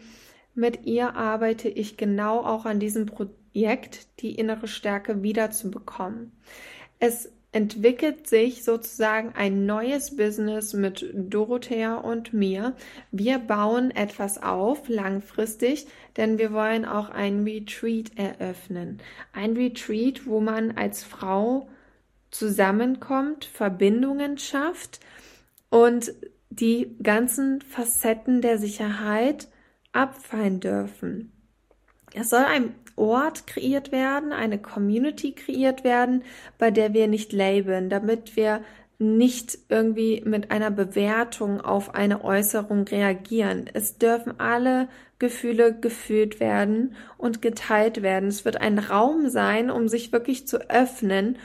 Mit 0.52 0.84
ihr 0.84 1.14
arbeite 1.14 1.68
ich 1.68 1.96
genau 1.96 2.40
auch 2.40 2.64
an 2.64 2.80
diesem 2.80 3.06
Projekt, 3.06 4.08
die 4.18 4.34
innere 4.34 4.66
Stärke 4.66 5.22
wiederzubekommen. 5.22 6.32
Es 6.98 7.30
entwickelt 7.52 8.26
sich 8.26 8.64
sozusagen 8.64 9.32
ein 9.36 9.64
neues 9.64 10.16
Business 10.16 10.72
mit 10.72 11.08
Dorothea 11.14 11.94
und 11.94 12.32
mir. 12.32 12.74
Wir 13.12 13.38
bauen 13.38 13.92
etwas 13.92 14.42
auf 14.42 14.88
langfristig, 14.88 15.86
denn 16.16 16.36
wir 16.36 16.52
wollen 16.52 16.84
auch 16.84 17.10
ein 17.10 17.44
Retreat 17.44 18.10
eröffnen. 18.16 18.98
Ein 19.32 19.52
Retreat, 19.52 20.26
wo 20.26 20.40
man 20.40 20.72
als 20.72 21.04
Frau 21.04 21.68
zusammenkommt, 22.32 23.44
Verbindungen 23.44 24.36
schafft 24.36 24.98
und 25.70 26.12
die 26.50 26.96
ganzen 27.02 27.60
Facetten 27.60 28.40
der 28.40 28.58
Sicherheit 28.58 29.48
abfallen 29.92 30.60
dürfen. 30.60 31.32
Es 32.14 32.30
soll 32.30 32.44
ein 32.44 32.74
Ort 32.96 33.46
kreiert 33.46 33.92
werden, 33.92 34.32
eine 34.32 34.58
Community 34.58 35.32
kreiert 35.32 35.84
werden, 35.84 36.24
bei 36.58 36.70
der 36.70 36.94
wir 36.94 37.06
nicht 37.06 37.32
labeln, 37.32 37.90
damit 37.90 38.34
wir 38.36 38.62
nicht 38.98 39.58
irgendwie 39.68 40.22
mit 40.24 40.50
einer 40.50 40.72
Bewertung 40.72 41.60
auf 41.60 41.94
eine 41.94 42.24
Äußerung 42.24 42.82
reagieren. 42.88 43.70
Es 43.72 43.98
dürfen 43.98 44.40
alle 44.40 44.88
Gefühle 45.20 45.72
gefühlt 45.78 46.40
werden 46.40 46.94
und 47.16 47.40
geteilt 47.40 48.02
werden. 48.02 48.28
Es 48.28 48.44
wird 48.44 48.60
ein 48.60 48.78
Raum 48.78 49.28
sein, 49.28 49.70
um 49.70 49.86
sich 49.86 50.12
wirklich 50.12 50.48
zu 50.48 50.68
öffnen, 50.68 51.38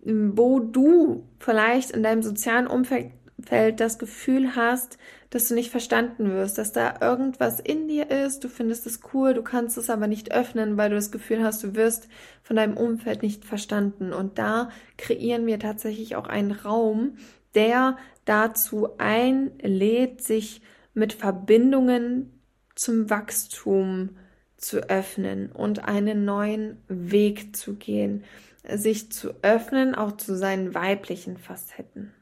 wo 0.00 0.58
du 0.58 1.24
vielleicht 1.38 1.92
in 1.92 2.02
deinem 2.02 2.22
sozialen 2.22 2.66
Umfeld 2.66 3.12
das 3.36 3.98
Gefühl 3.98 4.54
hast, 4.54 4.98
dass 5.30 5.48
du 5.48 5.54
nicht 5.54 5.70
verstanden 5.70 6.30
wirst, 6.30 6.58
dass 6.58 6.72
da 6.72 6.94
irgendwas 7.00 7.58
in 7.58 7.88
dir 7.88 8.10
ist, 8.10 8.44
du 8.44 8.48
findest 8.48 8.86
es 8.86 9.00
cool, 9.12 9.34
du 9.34 9.42
kannst 9.42 9.76
es 9.76 9.90
aber 9.90 10.06
nicht 10.06 10.32
öffnen, 10.32 10.76
weil 10.76 10.90
du 10.90 10.96
das 10.96 11.10
Gefühl 11.10 11.42
hast, 11.42 11.62
du 11.64 11.74
wirst 11.74 12.08
von 12.42 12.56
deinem 12.56 12.76
Umfeld 12.76 13.22
nicht 13.22 13.44
verstanden. 13.44 14.12
Und 14.12 14.38
da 14.38 14.70
kreieren 14.96 15.46
wir 15.46 15.58
tatsächlich 15.58 16.14
auch 16.16 16.28
einen 16.28 16.52
Raum, 16.52 17.16
der 17.54 17.96
dazu 18.24 18.88
einlädt, 18.98 20.22
sich 20.22 20.62
mit 20.94 21.12
Verbindungen 21.12 22.40
zum 22.76 23.10
Wachstum 23.10 24.10
zu 24.56 24.88
öffnen 24.88 25.50
und 25.50 25.84
einen 25.84 26.24
neuen 26.24 26.78
Weg 26.88 27.56
zu 27.56 27.74
gehen, 27.74 28.24
sich 28.68 29.10
zu 29.12 29.34
öffnen, 29.42 29.94
auch 29.94 30.12
zu 30.16 30.36
seinen 30.36 30.74
weiblichen 30.74 31.36
Facetten 31.36 32.14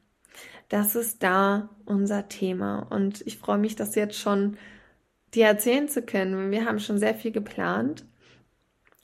das 0.68 0.94
ist 0.94 1.22
da 1.22 1.68
unser 1.84 2.28
Thema. 2.28 2.86
Und 2.90 3.22
ich 3.26 3.38
freue 3.38 3.58
mich, 3.58 3.76
das 3.76 3.94
jetzt 3.94 4.18
schon 4.18 4.56
dir 5.34 5.46
erzählen 5.46 5.88
zu 5.88 6.02
können. 6.02 6.50
Wir 6.50 6.66
haben 6.66 6.78
schon 6.78 6.98
sehr 6.98 7.14
viel 7.14 7.32
geplant. 7.32 8.04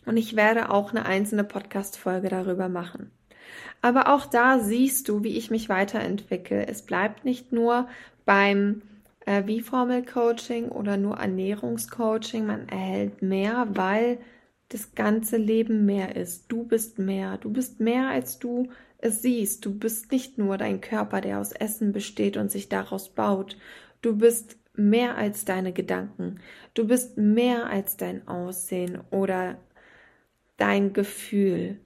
Und 0.06 0.16
ich 0.16 0.36
werde 0.36 0.70
auch 0.70 0.90
eine 0.90 1.04
einzelne 1.04 1.44
Podcast-Folge 1.44 2.28
darüber 2.28 2.68
machen. 2.68 3.10
Aber 3.82 4.12
auch 4.14 4.26
da 4.26 4.58
siehst 4.58 5.08
du, 5.08 5.22
wie 5.22 5.36
ich 5.36 5.50
mich 5.50 5.68
weiterentwickle. 5.68 6.66
Es 6.66 6.82
bleibt 6.82 7.24
nicht 7.24 7.52
nur 7.52 7.88
beim 8.24 8.82
äh, 9.26 9.42
V-Formel-Coaching 9.42 10.70
oder 10.70 10.96
nur 10.96 11.18
Ernährungscoaching. 11.18 12.46
Man 12.46 12.68
erhält 12.68 13.22
mehr, 13.22 13.68
weil 13.70 14.18
das 14.70 14.94
ganze 14.94 15.36
Leben 15.36 15.86
mehr 15.86 16.16
ist. 16.16 16.46
Du 16.48 16.64
bist 16.64 16.98
mehr. 16.98 17.38
Du 17.38 17.50
bist 17.50 17.80
mehr, 17.80 18.08
als 18.08 18.38
du 18.38 18.68
es 18.98 19.22
siehst, 19.22 19.64
du 19.64 19.72
bist 19.76 20.10
nicht 20.12 20.38
nur 20.38 20.58
dein 20.58 20.80
Körper, 20.80 21.20
der 21.20 21.38
aus 21.38 21.52
Essen 21.52 21.92
besteht 21.92 22.36
und 22.36 22.50
sich 22.50 22.68
daraus 22.68 23.08
baut. 23.14 23.56
Du 24.02 24.16
bist 24.16 24.58
mehr 24.74 25.16
als 25.16 25.44
deine 25.44 25.72
Gedanken. 25.72 26.40
Du 26.74 26.86
bist 26.86 27.16
mehr 27.16 27.66
als 27.66 27.96
dein 27.96 28.26
Aussehen 28.26 29.00
oder 29.10 29.58
dein 30.56 30.92
Gefühl. 30.92 31.80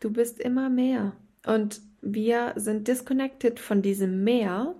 Du 0.00 0.12
bist 0.12 0.40
immer 0.40 0.68
mehr. 0.68 1.16
Und 1.46 1.80
wir 2.02 2.52
sind 2.56 2.88
disconnected 2.88 3.60
von 3.60 3.82
diesem 3.82 4.24
Meer. 4.24 4.74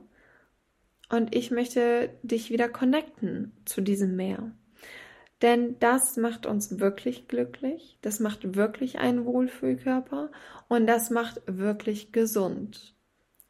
Und 1.09 1.35
ich 1.35 1.51
möchte 1.51 2.11
dich 2.23 2.51
wieder 2.51 2.69
connecten 2.69 3.53
zu 3.65 3.81
diesem 3.81 4.17
Meer. 4.17 4.53
Denn 5.43 5.79
das 5.79 6.17
macht 6.17 6.45
uns 6.45 6.81
wirklich 6.81 7.27
glücklich, 7.27 7.99
das 8.03 8.21
macht 8.21 8.57
wirklich 8.57 8.99
einen 8.99 9.25
Wohlfühlkörper 9.25 10.31
und 10.69 10.87
das 10.87 11.11
macht 11.11 11.41
wirklich 11.47 12.13
gesund. 12.13 12.95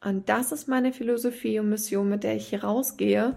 Und 0.03 0.29
das 0.29 0.51
ist 0.51 0.67
meine 0.67 0.93
Philosophie 0.93 1.59
und 1.59 1.69
Mission, 1.69 2.09
mit 2.09 2.23
der 2.23 2.35
ich 2.35 2.47
hier 2.47 2.63
rausgehe. 2.63 3.35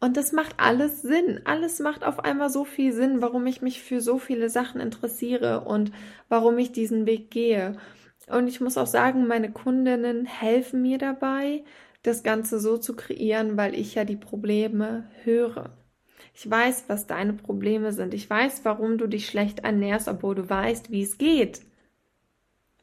Und 0.00 0.16
das 0.16 0.32
macht 0.32 0.54
alles 0.56 1.02
Sinn. 1.02 1.40
Alles 1.44 1.78
macht 1.78 2.04
auf 2.04 2.20
einmal 2.20 2.50
so 2.50 2.64
viel 2.64 2.92
Sinn, 2.92 3.20
warum 3.20 3.46
ich 3.46 3.60
mich 3.62 3.82
für 3.82 4.00
so 4.00 4.18
viele 4.18 4.48
Sachen 4.48 4.80
interessiere 4.80 5.60
und 5.60 5.92
warum 6.28 6.58
ich 6.58 6.72
diesen 6.72 7.06
Weg 7.06 7.30
gehe. 7.30 7.76
Und 8.28 8.48
ich 8.48 8.60
muss 8.60 8.78
auch 8.78 8.86
sagen, 8.86 9.26
meine 9.26 9.52
Kundinnen 9.52 10.24
helfen 10.24 10.82
mir 10.82 10.98
dabei, 10.98 11.64
das 12.02 12.22
Ganze 12.22 12.60
so 12.60 12.78
zu 12.78 12.96
kreieren, 12.96 13.56
weil 13.56 13.74
ich 13.74 13.94
ja 13.94 14.04
die 14.04 14.16
Probleme 14.16 15.10
höre. 15.22 15.79
Ich 16.34 16.48
weiß, 16.48 16.84
was 16.88 17.06
deine 17.06 17.32
Probleme 17.32 17.92
sind. 17.92 18.14
Ich 18.14 18.28
weiß, 18.28 18.64
warum 18.64 18.98
du 18.98 19.06
dich 19.06 19.26
schlecht 19.26 19.60
ernährst, 19.60 20.08
obwohl 20.08 20.34
du 20.34 20.48
weißt, 20.48 20.90
wie 20.90 21.02
es 21.02 21.18
geht. 21.18 21.62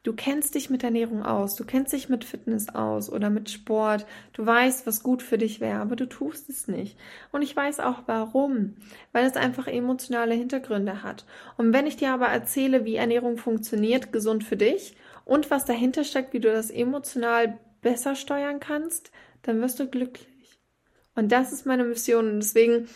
Du 0.04 0.14
kennst 0.14 0.54
dich 0.54 0.70
mit 0.70 0.84
Ernährung 0.84 1.22
aus, 1.22 1.56
du 1.56 1.64
kennst 1.64 1.92
dich 1.92 2.08
mit 2.08 2.24
Fitness 2.24 2.68
aus 2.70 3.12
oder 3.12 3.30
mit 3.30 3.50
Sport, 3.50 4.06
du 4.32 4.46
weißt, 4.46 4.86
was 4.86 5.02
gut 5.02 5.22
für 5.22 5.38
dich 5.38 5.60
wäre, 5.60 5.80
aber 5.80 5.96
du 5.96 6.06
tust 6.06 6.48
es 6.48 6.68
nicht. 6.68 6.96
Und 7.32 7.42
ich 7.42 7.54
weiß 7.54 7.80
auch 7.80 8.04
warum, 8.06 8.76
weil 9.12 9.26
es 9.26 9.36
einfach 9.36 9.66
emotionale 9.66 10.34
Hintergründe 10.34 11.02
hat. 11.02 11.26
Und 11.56 11.72
wenn 11.72 11.86
ich 11.86 11.96
dir 11.96 12.12
aber 12.12 12.28
erzähle, 12.28 12.84
wie 12.84 12.96
Ernährung 12.96 13.36
funktioniert, 13.36 14.12
gesund 14.12 14.44
für 14.44 14.56
dich 14.56 14.96
und 15.24 15.50
was 15.50 15.64
dahinter 15.64 16.04
steckt, 16.04 16.32
wie 16.32 16.40
du 16.40 16.50
das 16.50 16.70
emotional 16.70 17.58
besser 17.82 18.14
steuern 18.14 18.60
kannst, 18.60 19.10
dann 19.42 19.60
wirst 19.60 19.78
du 19.80 19.88
glücklich. 19.88 20.60
Und 21.14 21.32
das 21.32 21.52
ist 21.52 21.66
meine 21.66 21.84
Mission. 21.84 22.30
Und 22.30 22.40
deswegen 22.40 22.88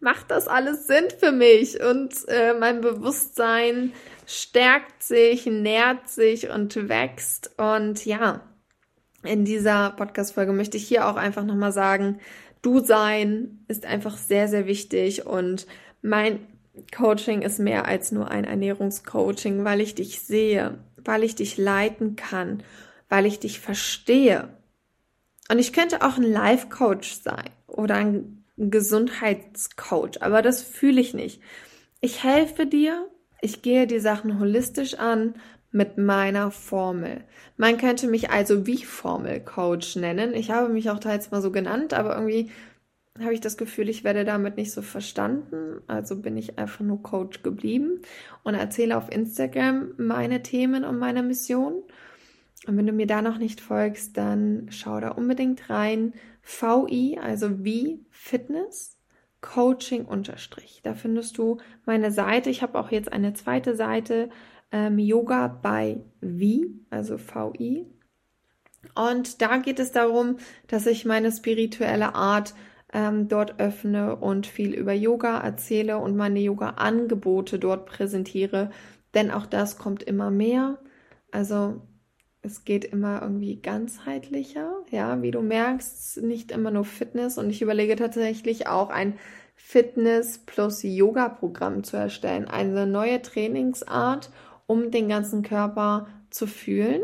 macht 0.00 0.30
das 0.30 0.48
alles 0.48 0.86
Sinn 0.86 1.06
für 1.18 1.32
mich 1.32 1.82
und 1.82 2.12
äh, 2.28 2.54
mein 2.54 2.80
Bewusstsein 2.80 3.92
stärkt 4.26 5.02
sich, 5.02 5.46
nährt 5.46 6.08
sich 6.08 6.50
und 6.50 6.88
wächst. 6.88 7.52
Und 7.56 8.04
ja, 8.04 8.40
in 9.22 9.44
dieser 9.44 9.90
Podcast-Folge 9.90 10.52
möchte 10.52 10.76
ich 10.76 10.86
hier 10.86 11.08
auch 11.08 11.16
einfach 11.16 11.44
nochmal 11.44 11.72
sagen, 11.72 12.20
du 12.62 12.80
sein 12.80 13.64
ist 13.68 13.86
einfach 13.86 14.16
sehr, 14.16 14.48
sehr 14.48 14.66
wichtig 14.66 15.26
und 15.26 15.66
mein 16.02 16.40
Coaching 16.94 17.42
ist 17.42 17.58
mehr 17.58 17.86
als 17.86 18.12
nur 18.12 18.30
ein 18.30 18.44
Ernährungscoaching, 18.44 19.64
weil 19.64 19.80
ich 19.80 19.94
dich 19.94 20.20
sehe, 20.20 20.78
weil 20.96 21.24
ich 21.24 21.34
dich 21.34 21.56
leiten 21.56 22.16
kann, 22.16 22.62
weil 23.08 23.24
ich 23.24 23.40
dich 23.40 23.60
verstehe. 23.60 24.48
Und 25.50 25.58
ich 25.58 25.72
könnte 25.72 26.02
auch 26.02 26.16
ein 26.16 26.24
Life-Coach 26.24 27.22
sein 27.22 27.50
oder 27.66 27.94
ein 27.94 28.35
Gesundheitscoach, 28.56 30.22
aber 30.22 30.42
das 30.42 30.62
fühle 30.62 31.00
ich 31.00 31.14
nicht. 31.14 31.42
Ich 32.00 32.22
helfe 32.22 32.66
dir, 32.66 33.08
ich 33.40 33.62
gehe 33.62 33.86
die 33.86 34.00
Sachen 34.00 34.38
holistisch 34.38 34.94
an 34.94 35.34
mit 35.72 35.98
meiner 35.98 36.50
Formel. 36.50 37.24
Man 37.56 37.76
könnte 37.76 38.08
mich 38.08 38.30
also 38.30 38.66
wie 38.66 38.84
Formel-Coach 38.84 39.96
nennen. 39.96 40.34
Ich 40.34 40.50
habe 40.50 40.70
mich 40.70 40.90
auch 40.90 40.98
teils 40.98 41.30
mal 41.30 41.42
so 41.42 41.50
genannt, 41.50 41.92
aber 41.92 42.14
irgendwie 42.14 42.50
habe 43.20 43.34
ich 43.34 43.40
das 43.40 43.56
Gefühl, 43.56 43.88
ich 43.88 44.04
werde 44.04 44.24
damit 44.24 44.56
nicht 44.56 44.72
so 44.72 44.82
verstanden. 44.82 45.80
Also 45.86 46.16
bin 46.16 46.36
ich 46.36 46.58
einfach 46.58 46.80
nur 46.80 47.02
Coach 47.02 47.42
geblieben 47.42 48.00
und 48.42 48.54
erzähle 48.54 48.96
auf 48.96 49.10
Instagram 49.10 49.92
meine 49.96 50.42
Themen 50.42 50.84
und 50.84 50.98
meine 50.98 51.22
Mission. 51.22 51.82
Und 52.66 52.76
wenn 52.76 52.86
du 52.86 52.92
mir 52.92 53.06
da 53.06 53.22
noch 53.22 53.38
nicht 53.38 53.60
folgst, 53.60 54.16
dann 54.16 54.68
schau 54.70 54.98
da 55.00 55.10
unbedingt 55.10 55.70
rein. 55.70 56.14
VI, 56.46 57.18
also 57.20 57.64
wie 57.64 58.06
Fitness, 58.10 58.98
Coaching 59.40 60.06
unterstrich. 60.06 60.80
Da 60.82 60.94
findest 60.94 61.38
du 61.38 61.58
meine 61.84 62.10
Seite. 62.10 62.50
Ich 62.50 62.62
habe 62.62 62.78
auch 62.78 62.90
jetzt 62.90 63.12
eine 63.12 63.34
zweite 63.34 63.76
Seite, 63.76 64.30
ähm, 64.72 64.98
Yoga 64.98 65.48
bei 65.48 66.04
Wie, 66.20 66.80
also 66.90 67.18
VI. 67.18 67.86
Und 68.94 69.42
da 69.42 69.58
geht 69.58 69.80
es 69.80 69.92
darum, 69.92 70.36
dass 70.68 70.86
ich 70.86 71.04
meine 71.04 71.32
spirituelle 71.32 72.14
Art 72.14 72.54
ähm, 72.92 73.28
dort 73.28 73.60
öffne 73.60 74.16
und 74.16 74.46
viel 74.46 74.72
über 74.74 74.92
Yoga 74.92 75.38
erzähle 75.40 75.98
und 75.98 76.16
meine 76.16 76.40
Yoga-Angebote 76.40 77.58
dort 77.58 77.86
präsentiere. 77.86 78.70
Denn 79.14 79.30
auch 79.30 79.46
das 79.46 79.78
kommt 79.78 80.02
immer 80.02 80.30
mehr. 80.30 80.78
Also 81.32 81.82
es 82.46 82.64
geht 82.64 82.84
immer 82.84 83.20
irgendwie 83.22 83.56
ganzheitlicher. 83.56 84.72
Ja, 84.90 85.20
wie 85.20 85.30
du 85.30 85.42
merkst, 85.42 86.22
nicht 86.22 86.52
immer 86.52 86.70
nur 86.70 86.84
Fitness. 86.84 87.38
Und 87.38 87.50
ich 87.50 87.60
überlege 87.60 87.96
tatsächlich 87.96 88.68
auch 88.68 88.90
ein 88.90 89.18
Fitness 89.56 90.38
plus 90.38 90.82
Yoga-Programm 90.82 91.82
zu 91.82 91.96
erstellen. 91.96 92.46
Eine 92.46 92.86
neue 92.86 93.20
Trainingsart, 93.20 94.30
um 94.66 94.90
den 94.90 95.08
ganzen 95.08 95.42
Körper 95.42 96.06
zu 96.30 96.46
fühlen, 96.46 97.02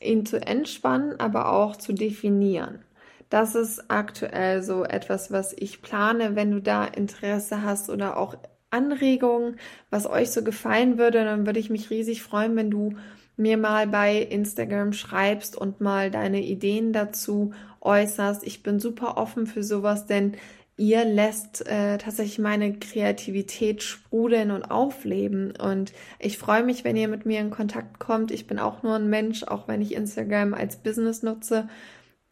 ihn 0.00 0.24
zu 0.24 0.40
entspannen, 0.40 1.20
aber 1.20 1.52
auch 1.52 1.76
zu 1.76 1.92
definieren. 1.92 2.80
Das 3.28 3.54
ist 3.54 3.90
aktuell 3.90 4.62
so 4.62 4.84
etwas, 4.84 5.30
was 5.30 5.54
ich 5.56 5.82
plane. 5.82 6.34
Wenn 6.36 6.50
du 6.50 6.60
da 6.60 6.84
Interesse 6.84 7.62
hast 7.62 7.90
oder 7.90 8.16
auch 8.16 8.34
Anregungen, 8.70 9.56
was 9.90 10.08
euch 10.08 10.30
so 10.30 10.42
gefallen 10.42 10.96
würde, 10.98 11.24
dann 11.24 11.46
würde 11.46 11.60
ich 11.60 11.70
mich 11.70 11.90
riesig 11.90 12.22
freuen, 12.22 12.56
wenn 12.56 12.70
du 12.70 12.94
mir 13.40 13.56
mal 13.56 13.86
bei 13.86 14.16
Instagram 14.16 14.92
schreibst 14.92 15.56
und 15.56 15.80
mal 15.80 16.10
deine 16.10 16.42
Ideen 16.42 16.92
dazu 16.92 17.52
äußerst. 17.80 18.46
Ich 18.46 18.62
bin 18.62 18.78
super 18.78 19.16
offen 19.16 19.46
für 19.46 19.62
sowas, 19.62 20.06
denn 20.06 20.36
ihr 20.76 21.04
lässt 21.04 21.66
äh, 21.66 21.98
tatsächlich 21.98 22.38
meine 22.38 22.74
Kreativität 22.78 23.82
sprudeln 23.82 24.50
und 24.50 24.70
aufleben. 24.70 25.52
Und 25.56 25.92
ich 26.18 26.38
freue 26.38 26.62
mich, 26.62 26.84
wenn 26.84 26.96
ihr 26.96 27.08
mit 27.08 27.26
mir 27.26 27.40
in 27.40 27.50
Kontakt 27.50 27.98
kommt. 27.98 28.30
Ich 28.30 28.46
bin 28.46 28.58
auch 28.58 28.82
nur 28.82 28.94
ein 28.94 29.10
Mensch, 29.10 29.42
auch 29.42 29.68
wenn 29.68 29.82
ich 29.82 29.94
Instagram 29.94 30.54
als 30.54 30.76
Business 30.76 31.22
nutze. 31.22 31.68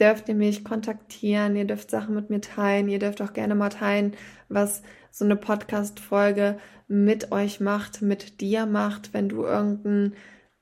Dürft 0.01 0.29
ihr 0.29 0.35
mich 0.35 0.65
kontaktieren, 0.65 1.57
ihr 1.57 1.67
dürft 1.67 1.91
Sachen 1.91 2.15
mit 2.15 2.31
mir 2.31 2.41
teilen, 2.41 2.89
ihr 2.89 3.01
dürft 3.01 3.21
auch 3.21 3.33
gerne 3.33 3.57
mal 3.57 3.69
teilen, 3.69 4.15
was 4.49 4.83
so 5.11 5.25
eine 5.25 5.35
Podcast-Folge 5.35 6.59
mit 6.87 7.33
euch 7.33 7.61
macht, 7.61 8.01
mit 8.01 8.41
dir 8.41 8.65
macht, 8.65 9.13
wenn 9.13 9.29
du 9.29 9.43
irgendein 9.43 10.15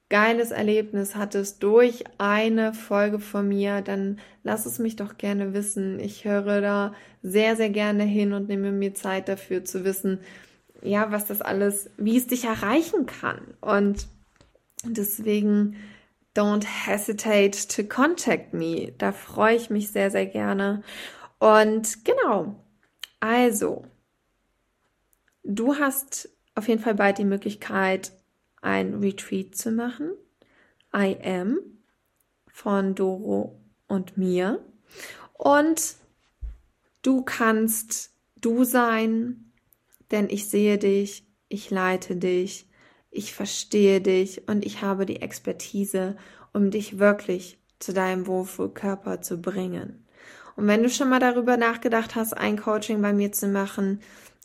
geiles 0.08 0.50
Erlebnis 0.50 1.16
hattest 1.16 1.62
durch 1.62 2.04
eine 2.18 2.72
Folge 2.72 3.18
von 3.18 3.48
mir, 3.48 3.80
dann 3.80 4.18
lass 4.44 4.66
es 4.66 4.78
mich 4.78 4.96
doch 4.96 5.18
gerne 5.18 5.52
wissen. 5.52 5.98
Ich 5.98 6.24
höre 6.24 6.60
da 6.60 6.94
sehr, 7.22 7.56
sehr 7.56 7.70
gerne 7.70 8.04
hin 8.04 8.32
und 8.32 8.48
nehme 8.48 8.70
mir 8.70 8.94
Zeit 8.94 9.28
dafür 9.28 9.64
zu 9.64 9.84
wissen, 9.84 10.20
ja, 10.82 11.10
was 11.10 11.26
das 11.26 11.42
alles, 11.42 11.90
wie 11.96 12.16
es 12.16 12.28
dich 12.28 12.44
erreichen 12.44 13.06
kann. 13.06 13.40
Und 13.60 14.06
deswegen 14.84 15.76
don't 16.36 16.64
hesitate 16.64 17.66
to 17.66 17.82
contact 17.82 18.54
me. 18.54 18.92
Da 18.98 19.10
freue 19.10 19.56
ich 19.56 19.70
mich 19.70 19.90
sehr, 19.90 20.10
sehr 20.10 20.26
gerne. 20.26 20.82
Und 21.38 22.04
genau, 22.04 22.54
also, 23.20 23.84
du 25.42 25.76
hast 25.76 26.28
auf 26.54 26.68
jeden 26.68 26.82
Fall 26.82 26.94
bald 26.94 27.18
die 27.18 27.24
Möglichkeit, 27.24 28.12
ein 28.62 28.94
Retreat 28.94 29.54
zu 29.54 29.70
machen. 29.70 30.10
I 30.94 31.16
am 31.22 31.58
von 32.48 32.94
Doro 32.94 33.60
und 33.86 34.16
mir. 34.16 34.64
Und 35.34 35.96
du 37.02 37.22
kannst 37.22 38.12
du 38.40 38.64
sein, 38.64 39.52
denn 40.10 40.28
ich 40.30 40.48
sehe 40.48 40.78
dich, 40.78 41.26
ich 41.48 41.70
leite 41.70 42.16
dich, 42.16 42.68
ich 43.10 43.34
verstehe 43.34 44.00
dich 44.00 44.48
und 44.48 44.64
ich 44.64 44.82
habe 44.82 45.06
die 45.06 45.22
Expertise, 45.22 46.16
um 46.52 46.70
dich 46.70 46.98
wirklich 46.98 47.58
zu 47.78 47.92
deinem 47.92 48.26
Wohlfühlkörper 48.26 49.20
zu 49.20 49.40
bringen. 49.40 50.06
Und 50.56 50.66
wenn 50.66 50.82
du 50.82 50.88
schon 50.88 51.10
mal 51.10 51.20
darüber 51.20 51.56
nachgedacht 51.56 52.14
hast, 52.14 52.32
ein 52.32 52.58
Coaching 52.58 53.02
bei 53.02 53.12
mir 53.12 53.32
zu 53.32 53.46
machen, 53.48 54.00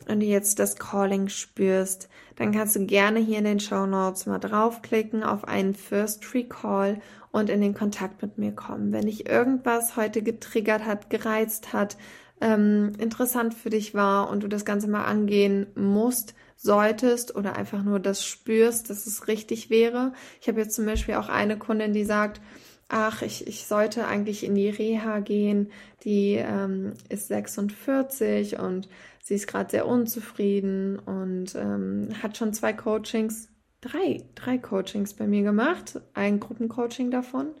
und 0.08 0.20
du 0.20 0.26
jetzt 0.26 0.58
das 0.58 0.76
Calling 0.76 1.28
spürst, 1.28 2.08
dann 2.36 2.52
kannst 2.52 2.76
du 2.76 2.86
gerne 2.86 3.20
hier 3.20 3.38
in 3.38 3.44
den 3.44 3.60
Show 3.60 3.86
Notes 3.86 4.26
mal 4.26 4.38
draufklicken 4.38 5.22
auf 5.22 5.46
einen 5.46 5.74
First 5.74 6.24
Free 6.24 6.44
Call 6.44 7.00
und 7.30 7.50
in 7.50 7.60
den 7.60 7.74
Kontakt 7.74 8.22
mit 8.22 8.38
mir 8.38 8.52
kommen. 8.52 8.92
Wenn 8.92 9.06
dich 9.06 9.28
irgendwas 9.28 9.96
heute 9.96 10.22
getriggert 10.22 10.84
hat, 10.84 11.10
gereizt 11.10 11.72
hat, 11.72 11.96
ähm, 12.40 12.92
interessant 12.98 13.54
für 13.54 13.70
dich 13.70 13.94
war 13.94 14.28
und 14.28 14.42
du 14.42 14.48
das 14.48 14.64
Ganze 14.64 14.88
mal 14.88 15.04
angehen 15.04 15.66
musst, 15.74 16.34
solltest 16.56 17.34
oder 17.34 17.56
einfach 17.56 17.82
nur 17.82 18.00
das 18.00 18.24
spürst, 18.24 18.90
dass 18.90 19.06
es 19.06 19.28
richtig 19.28 19.70
wäre. 19.70 20.12
Ich 20.40 20.48
habe 20.48 20.60
jetzt 20.60 20.74
zum 20.74 20.86
Beispiel 20.86 21.14
auch 21.14 21.28
eine 21.28 21.58
Kundin, 21.58 21.92
die 21.92 22.04
sagt, 22.04 22.40
ach, 22.88 23.22
ich, 23.22 23.46
ich 23.46 23.66
sollte 23.66 24.06
eigentlich 24.06 24.44
in 24.44 24.54
die 24.54 24.68
Reha 24.68 25.20
gehen, 25.20 25.70
die 26.04 26.34
ähm, 26.34 26.92
ist 27.08 27.28
46 27.28 28.58
und 28.58 28.88
sie 29.22 29.34
ist 29.34 29.46
gerade 29.46 29.70
sehr 29.70 29.86
unzufrieden 29.86 30.98
und 30.98 31.54
ähm, 31.54 32.08
hat 32.22 32.36
schon 32.36 32.52
zwei 32.52 32.72
Coachings, 32.72 33.48
drei, 33.80 34.24
drei 34.34 34.58
Coachings 34.58 35.14
bei 35.14 35.26
mir 35.26 35.42
gemacht, 35.42 36.00
ein 36.12 36.40
Gruppencoaching 36.40 37.10
davon. 37.10 37.52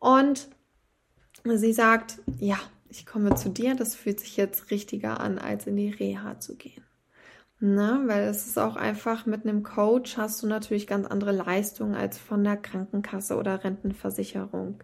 Und 0.00 0.48
sie 1.44 1.72
sagt, 1.72 2.18
ja, 2.38 2.58
ich 2.88 3.06
komme 3.06 3.34
zu 3.36 3.48
dir, 3.48 3.74
das 3.74 3.94
fühlt 3.94 4.20
sich 4.20 4.36
jetzt 4.36 4.70
richtiger 4.70 5.20
an, 5.20 5.38
als 5.38 5.66
in 5.66 5.76
die 5.76 5.90
Reha 5.90 6.40
zu 6.40 6.56
gehen. 6.56 6.84
Na, 7.60 8.02
weil 8.06 8.24
es 8.24 8.46
ist 8.46 8.58
auch 8.58 8.76
einfach 8.76 9.26
mit 9.26 9.44
einem 9.44 9.62
Coach 9.62 10.16
hast 10.16 10.42
du 10.42 10.46
natürlich 10.46 10.86
ganz 10.86 11.06
andere 11.06 11.32
Leistungen 11.32 11.94
als 11.94 12.18
von 12.18 12.44
der 12.44 12.56
Krankenkasse 12.56 13.36
oder 13.36 13.64
Rentenversicherung. 13.64 14.82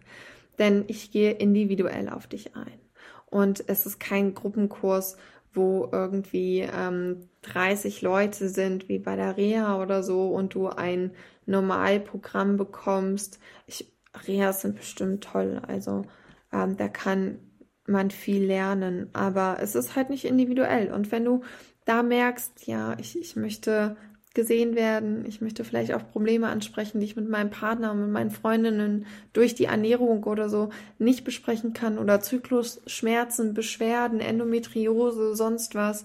Denn 0.59 0.85
ich 0.87 1.11
gehe 1.11 1.31
individuell 1.31 2.09
auf 2.09 2.27
dich 2.27 2.55
ein. 2.55 2.79
Und 3.27 3.67
es 3.67 3.85
ist 3.85 3.99
kein 3.99 4.33
Gruppenkurs, 4.33 5.17
wo 5.55 5.89
irgendwie 5.91 6.61
ähm, 6.61 7.29
30 7.43 8.01
Leute 8.01 8.49
sind, 8.49 8.89
wie 8.89 8.99
bei 8.99 9.15
der 9.15 9.37
Reha 9.37 9.81
oder 9.81 10.03
so, 10.03 10.29
und 10.29 10.53
du 10.53 10.67
ein 10.67 11.11
Normalprogramm 11.45 12.57
bekommst. 12.57 13.39
Ich, 13.67 13.91
Rehas 14.27 14.61
sind 14.61 14.75
bestimmt 14.75 15.23
toll, 15.23 15.61
also 15.67 16.03
ähm, 16.51 16.77
da 16.77 16.87
kann 16.87 17.39
man 17.87 18.09
viel 18.11 18.43
lernen, 18.43 19.09
aber 19.13 19.57
es 19.61 19.75
ist 19.75 19.95
halt 19.95 20.09
nicht 20.09 20.25
individuell. 20.25 20.91
Und 20.91 21.11
wenn 21.11 21.25
du 21.25 21.43
da 21.85 22.01
merkst, 22.03 22.65
ja, 22.67 22.97
ich, 22.99 23.19
ich 23.19 23.35
möchte 23.35 23.95
gesehen 24.35 24.75
werden. 24.75 25.25
Ich 25.25 25.41
möchte 25.41 25.63
vielleicht 25.63 25.93
auch 25.93 26.11
Probleme 26.11 26.47
ansprechen, 26.47 26.99
die 26.99 27.05
ich 27.05 27.15
mit 27.15 27.27
meinem 27.27 27.49
Partner 27.49 27.91
und 27.91 28.01
mit 28.01 28.11
meinen 28.11 28.29
Freundinnen 28.29 29.07
durch 29.33 29.55
die 29.55 29.65
Ernährung 29.65 30.23
oder 30.25 30.49
so 30.49 30.69
nicht 30.99 31.23
besprechen 31.23 31.73
kann 31.73 31.97
oder 31.97 32.21
Zyklusschmerzen, 32.21 33.55
Beschwerden, 33.55 34.19
Endometriose, 34.19 35.35
sonst 35.35 35.73
was. 35.73 36.03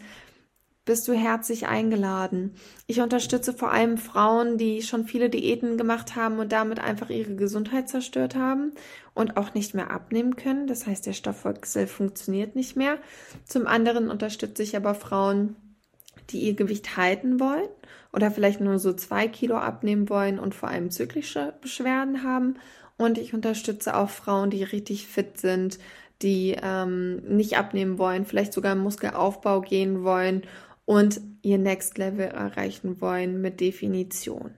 Bist 0.86 1.06
du 1.06 1.12
herzlich 1.12 1.66
eingeladen. 1.66 2.54
Ich 2.86 3.00
unterstütze 3.00 3.52
vor 3.52 3.70
allem 3.70 3.98
Frauen, 3.98 4.56
die 4.56 4.82
schon 4.82 5.04
viele 5.04 5.28
Diäten 5.28 5.76
gemacht 5.76 6.16
haben 6.16 6.38
und 6.38 6.52
damit 6.52 6.80
einfach 6.80 7.10
ihre 7.10 7.36
Gesundheit 7.36 7.88
zerstört 7.88 8.34
haben 8.34 8.72
und 9.12 9.36
auch 9.36 9.54
nicht 9.54 9.74
mehr 9.74 9.90
abnehmen 9.90 10.36
können. 10.36 10.66
Das 10.66 10.86
heißt, 10.86 11.04
der 11.04 11.12
Stoffwechsel 11.12 11.86
funktioniert 11.86 12.56
nicht 12.56 12.76
mehr. 12.76 12.98
Zum 13.44 13.66
anderen 13.66 14.08
unterstütze 14.08 14.62
ich 14.62 14.74
aber 14.74 14.94
Frauen, 14.94 15.54
die 16.30 16.40
ihr 16.40 16.54
Gewicht 16.54 16.96
halten 16.96 17.40
wollen 17.40 17.68
oder 18.12 18.30
vielleicht 18.30 18.60
nur 18.60 18.78
so 18.78 18.92
zwei 18.92 19.28
Kilo 19.28 19.56
abnehmen 19.56 20.08
wollen 20.08 20.38
und 20.38 20.54
vor 20.54 20.68
allem 20.68 20.90
zyklische 20.90 21.54
Beschwerden 21.60 22.22
haben. 22.22 22.54
Und 22.96 23.18
ich 23.18 23.34
unterstütze 23.34 23.96
auch 23.96 24.10
Frauen, 24.10 24.50
die 24.50 24.62
richtig 24.62 25.06
fit 25.06 25.38
sind, 25.38 25.78
die 26.22 26.56
ähm, 26.62 27.16
nicht 27.28 27.56
abnehmen 27.56 27.98
wollen, 27.98 28.26
vielleicht 28.26 28.52
sogar 28.52 28.72
im 28.72 28.80
Muskelaufbau 28.80 29.62
gehen 29.62 30.04
wollen 30.04 30.42
und 30.84 31.20
ihr 31.42 31.58
Next 31.58 31.96
Level 31.98 32.26
erreichen 32.26 33.00
wollen 33.00 33.40
mit 33.40 33.60
Definition. 33.60 34.50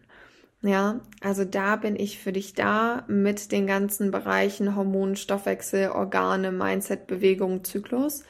Ja, 0.62 1.00
also 1.20 1.44
da 1.44 1.74
bin 1.76 1.96
ich 1.96 2.18
für 2.18 2.32
dich 2.32 2.54
da 2.54 3.04
mit 3.08 3.50
den 3.50 3.66
ganzen 3.66 4.12
Bereichen 4.12 4.76
Hormon, 4.76 5.16
Stoffwechsel, 5.16 5.90
Organe, 5.90 6.52
Mindset, 6.52 7.08
Bewegung, 7.08 7.64
Zyklus. 7.64 8.22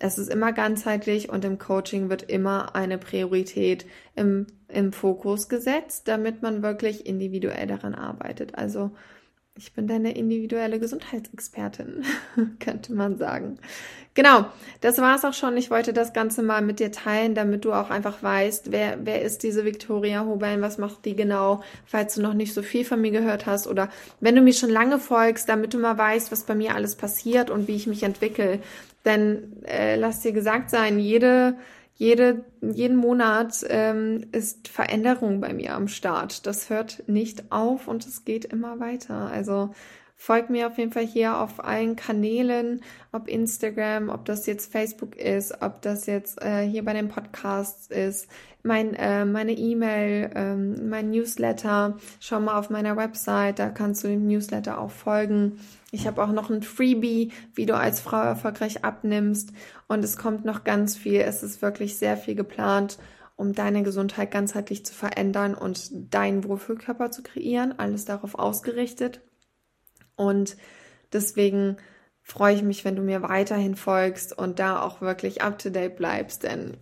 Es 0.00 0.18
ist 0.18 0.30
immer 0.30 0.52
ganzheitlich 0.52 1.28
und 1.28 1.44
im 1.44 1.58
Coaching 1.58 2.08
wird 2.08 2.22
immer 2.22 2.74
eine 2.74 2.98
Priorität 2.98 3.86
im, 4.14 4.46
im 4.68 4.92
Fokus 4.92 5.48
gesetzt, 5.48 6.08
damit 6.08 6.42
man 6.42 6.62
wirklich 6.62 7.06
individuell 7.06 7.66
daran 7.66 7.94
arbeitet. 7.94 8.56
Also 8.56 8.92
ich 9.58 9.72
bin 9.72 9.88
deine 9.88 10.16
individuelle 10.16 10.78
Gesundheitsexpertin, 10.78 12.04
könnte 12.60 12.94
man 12.94 13.18
sagen. 13.18 13.58
Genau, 14.14 14.46
das 14.80 14.98
war 14.98 15.16
es 15.16 15.24
auch 15.24 15.32
schon. 15.32 15.56
Ich 15.56 15.70
wollte 15.70 15.92
das 15.92 16.12
Ganze 16.12 16.42
mal 16.42 16.62
mit 16.62 16.78
dir 16.78 16.92
teilen, 16.92 17.34
damit 17.34 17.64
du 17.64 17.72
auch 17.72 17.90
einfach 17.90 18.22
weißt, 18.22 18.70
wer, 18.70 18.98
wer 19.04 19.22
ist 19.22 19.42
diese 19.42 19.64
Victoria 19.64 20.24
Hobein, 20.24 20.62
was 20.62 20.78
macht 20.78 21.04
die 21.04 21.16
genau, 21.16 21.62
falls 21.86 22.14
du 22.14 22.22
noch 22.22 22.34
nicht 22.34 22.54
so 22.54 22.62
viel 22.62 22.84
von 22.84 23.00
mir 23.00 23.10
gehört 23.10 23.46
hast 23.46 23.66
oder 23.66 23.88
wenn 24.20 24.36
du 24.36 24.40
mir 24.40 24.54
schon 24.54 24.70
lange 24.70 24.98
folgst, 24.98 25.48
damit 25.48 25.74
du 25.74 25.78
mal 25.78 25.98
weißt, 25.98 26.30
was 26.30 26.44
bei 26.44 26.54
mir 26.54 26.74
alles 26.74 26.94
passiert 26.94 27.50
und 27.50 27.68
wie 27.68 27.76
ich 27.76 27.86
mich 27.86 28.04
entwickle. 28.04 28.60
Denn 29.04 29.62
äh, 29.66 29.96
lass 29.96 30.20
dir 30.20 30.32
gesagt 30.32 30.70
sein, 30.70 30.98
jede 30.98 31.56
jede, 31.98 32.44
jeden 32.62 32.96
Monat 32.96 33.66
ähm, 33.68 34.28
ist 34.30 34.68
Veränderung 34.68 35.40
bei 35.40 35.52
mir 35.52 35.74
am 35.74 35.88
Start. 35.88 36.46
Das 36.46 36.70
hört 36.70 37.02
nicht 37.08 37.50
auf 37.50 37.88
und 37.88 38.06
es 38.06 38.24
geht 38.24 38.44
immer 38.44 38.78
weiter. 38.78 39.28
Also 39.32 39.74
folgt 40.14 40.48
mir 40.48 40.68
auf 40.68 40.78
jeden 40.78 40.92
Fall 40.92 41.06
hier 41.06 41.38
auf 41.38 41.64
allen 41.64 41.96
Kanälen, 41.96 42.82
ob 43.10 43.26
Instagram, 43.26 44.10
ob 44.10 44.24
das 44.26 44.46
jetzt 44.46 44.70
Facebook 44.70 45.16
ist, 45.16 45.60
ob 45.60 45.82
das 45.82 46.06
jetzt 46.06 46.40
äh, 46.40 46.62
hier 46.62 46.84
bei 46.84 46.92
den 46.92 47.08
Podcasts 47.08 47.88
ist, 47.88 48.28
mein, 48.68 48.94
äh, 48.94 49.24
meine 49.24 49.52
E-Mail, 49.52 50.30
ähm, 50.34 50.88
mein 50.88 51.10
Newsletter. 51.10 51.96
Schau 52.20 52.38
mal 52.38 52.58
auf 52.58 52.70
meiner 52.70 52.96
Website, 52.96 53.58
da 53.58 53.70
kannst 53.70 54.04
du 54.04 54.08
dem 54.08 54.28
Newsletter 54.28 54.78
auch 54.78 54.92
folgen. 54.92 55.58
Ich 55.90 56.06
habe 56.06 56.22
auch 56.22 56.30
noch 56.30 56.50
ein 56.50 56.62
Freebie, 56.62 57.32
wie 57.54 57.66
du 57.66 57.74
als 57.74 57.98
Frau 57.98 58.20
erfolgreich 58.22 58.84
abnimmst. 58.84 59.52
Und 59.88 60.04
es 60.04 60.16
kommt 60.16 60.44
noch 60.44 60.62
ganz 60.62 60.96
viel. 60.96 61.20
Es 61.22 61.42
ist 61.42 61.62
wirklich 61.62 61.96
sehr 61.96 62.16
viel 62.16 62.36
geplant, 62.36 62.98
um 63.36 63.54
deine 63.54 63.82
Gesundheit 63.82 64.30
ganzheitlich 64.30 64.84
zu 64.84 64.94
verändern 64.94 65.54
und 65.54 66.14
deinen 66.14 66.44
Wohlfühlkörper 66.44 67.10
zu 67.10 67.22
kreieren. 67.22 67.74
Alles 67.78 68.04
darauf 68.04 68.34
ausgerichtet. 68.34 69.22
Und 70.14 70.56
deswegen 71.12 71.78
freue 72.22 72.54
ich 72.54 72.62
mich, 72.62 72.84
wenn 72.84 72.96
du 72.96 73.02
mir 73.02 73.22
weiterhin 73.22 73.74
folgst 73.74 74.36
und 74.36 74.58
da 74.58 74.82
auch 74.82 75.00
wirklich 75.00 75.40
up 75.40 75.58
to 75.58 75.70
date 75.70 75.96
bleibst, 75.96 76.42
denn 76.42 76.76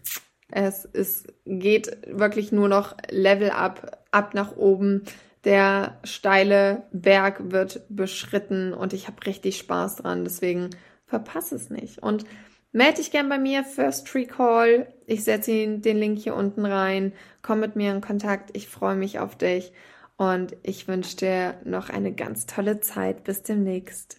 es 0.48 0.85
ist, 0.85 1.32
geht 1.44 1.98
wirklich 2.06 2.52
nur 2.52 2.68
noch 2.68 2.96
Level 3.11 3.50
up, 3.50 4.04
ab 4.11 4.35
nach 4.35 4.56
oben. 4.56 5.02
Der 5.44 5.98
steile 6.04 6.85
Berg 6.92 7.52
wird 7.52 7.82
beschritten 7.88 8.72
und 8.72 8.92
ich 8.92 9.06
habe 9.06 9.24
richtig 9.26 9.59
Spaß 9.59 9.96
dran. 9.96 10.24
Deswegen 10.24 10.70
verpasse 11.06 11.54
es 11.54 11.70
nicht. 11.70 12.02
Und 12.02 12.24
melde 12.72 12.96
dich 12.96 13.11
gern 13.11 13.28
bei 13.28 13.38
mir, 13.38 13.64
First 13.64 14.06
Tree 14.06 14.26
Call. 14.26 14.92
Ich 15.06 15.24
setze 15.24 15.78
den 15.78 15.96
Link 15.98 16.18
hier 16.18 16.35
unten 16.35 16.64
rein. 16.64 17.12
Komm 17.42 17.61
mit 17.61 17.76
mir 17.76 17.92
in 17.92 18.00
Kontakt. 18.00 18.50
Ich 18.56 18.68
freue 18.68 18.96
mich 18.96 19.18
auf 19.18 19.37
dich 19.37 19.72
und 20.16 20.56
ich 20.62 20.88
wünsche 20.88 21.16
dir 21.16 21.54
noch 21.64 21.90
eine 21.90 22.12
ganz 22.12 22.46
tolle 22.46 22.80
Zeit. 22.80 23.24
Bis 23.24 23.42
demnächst. 23.42 24.18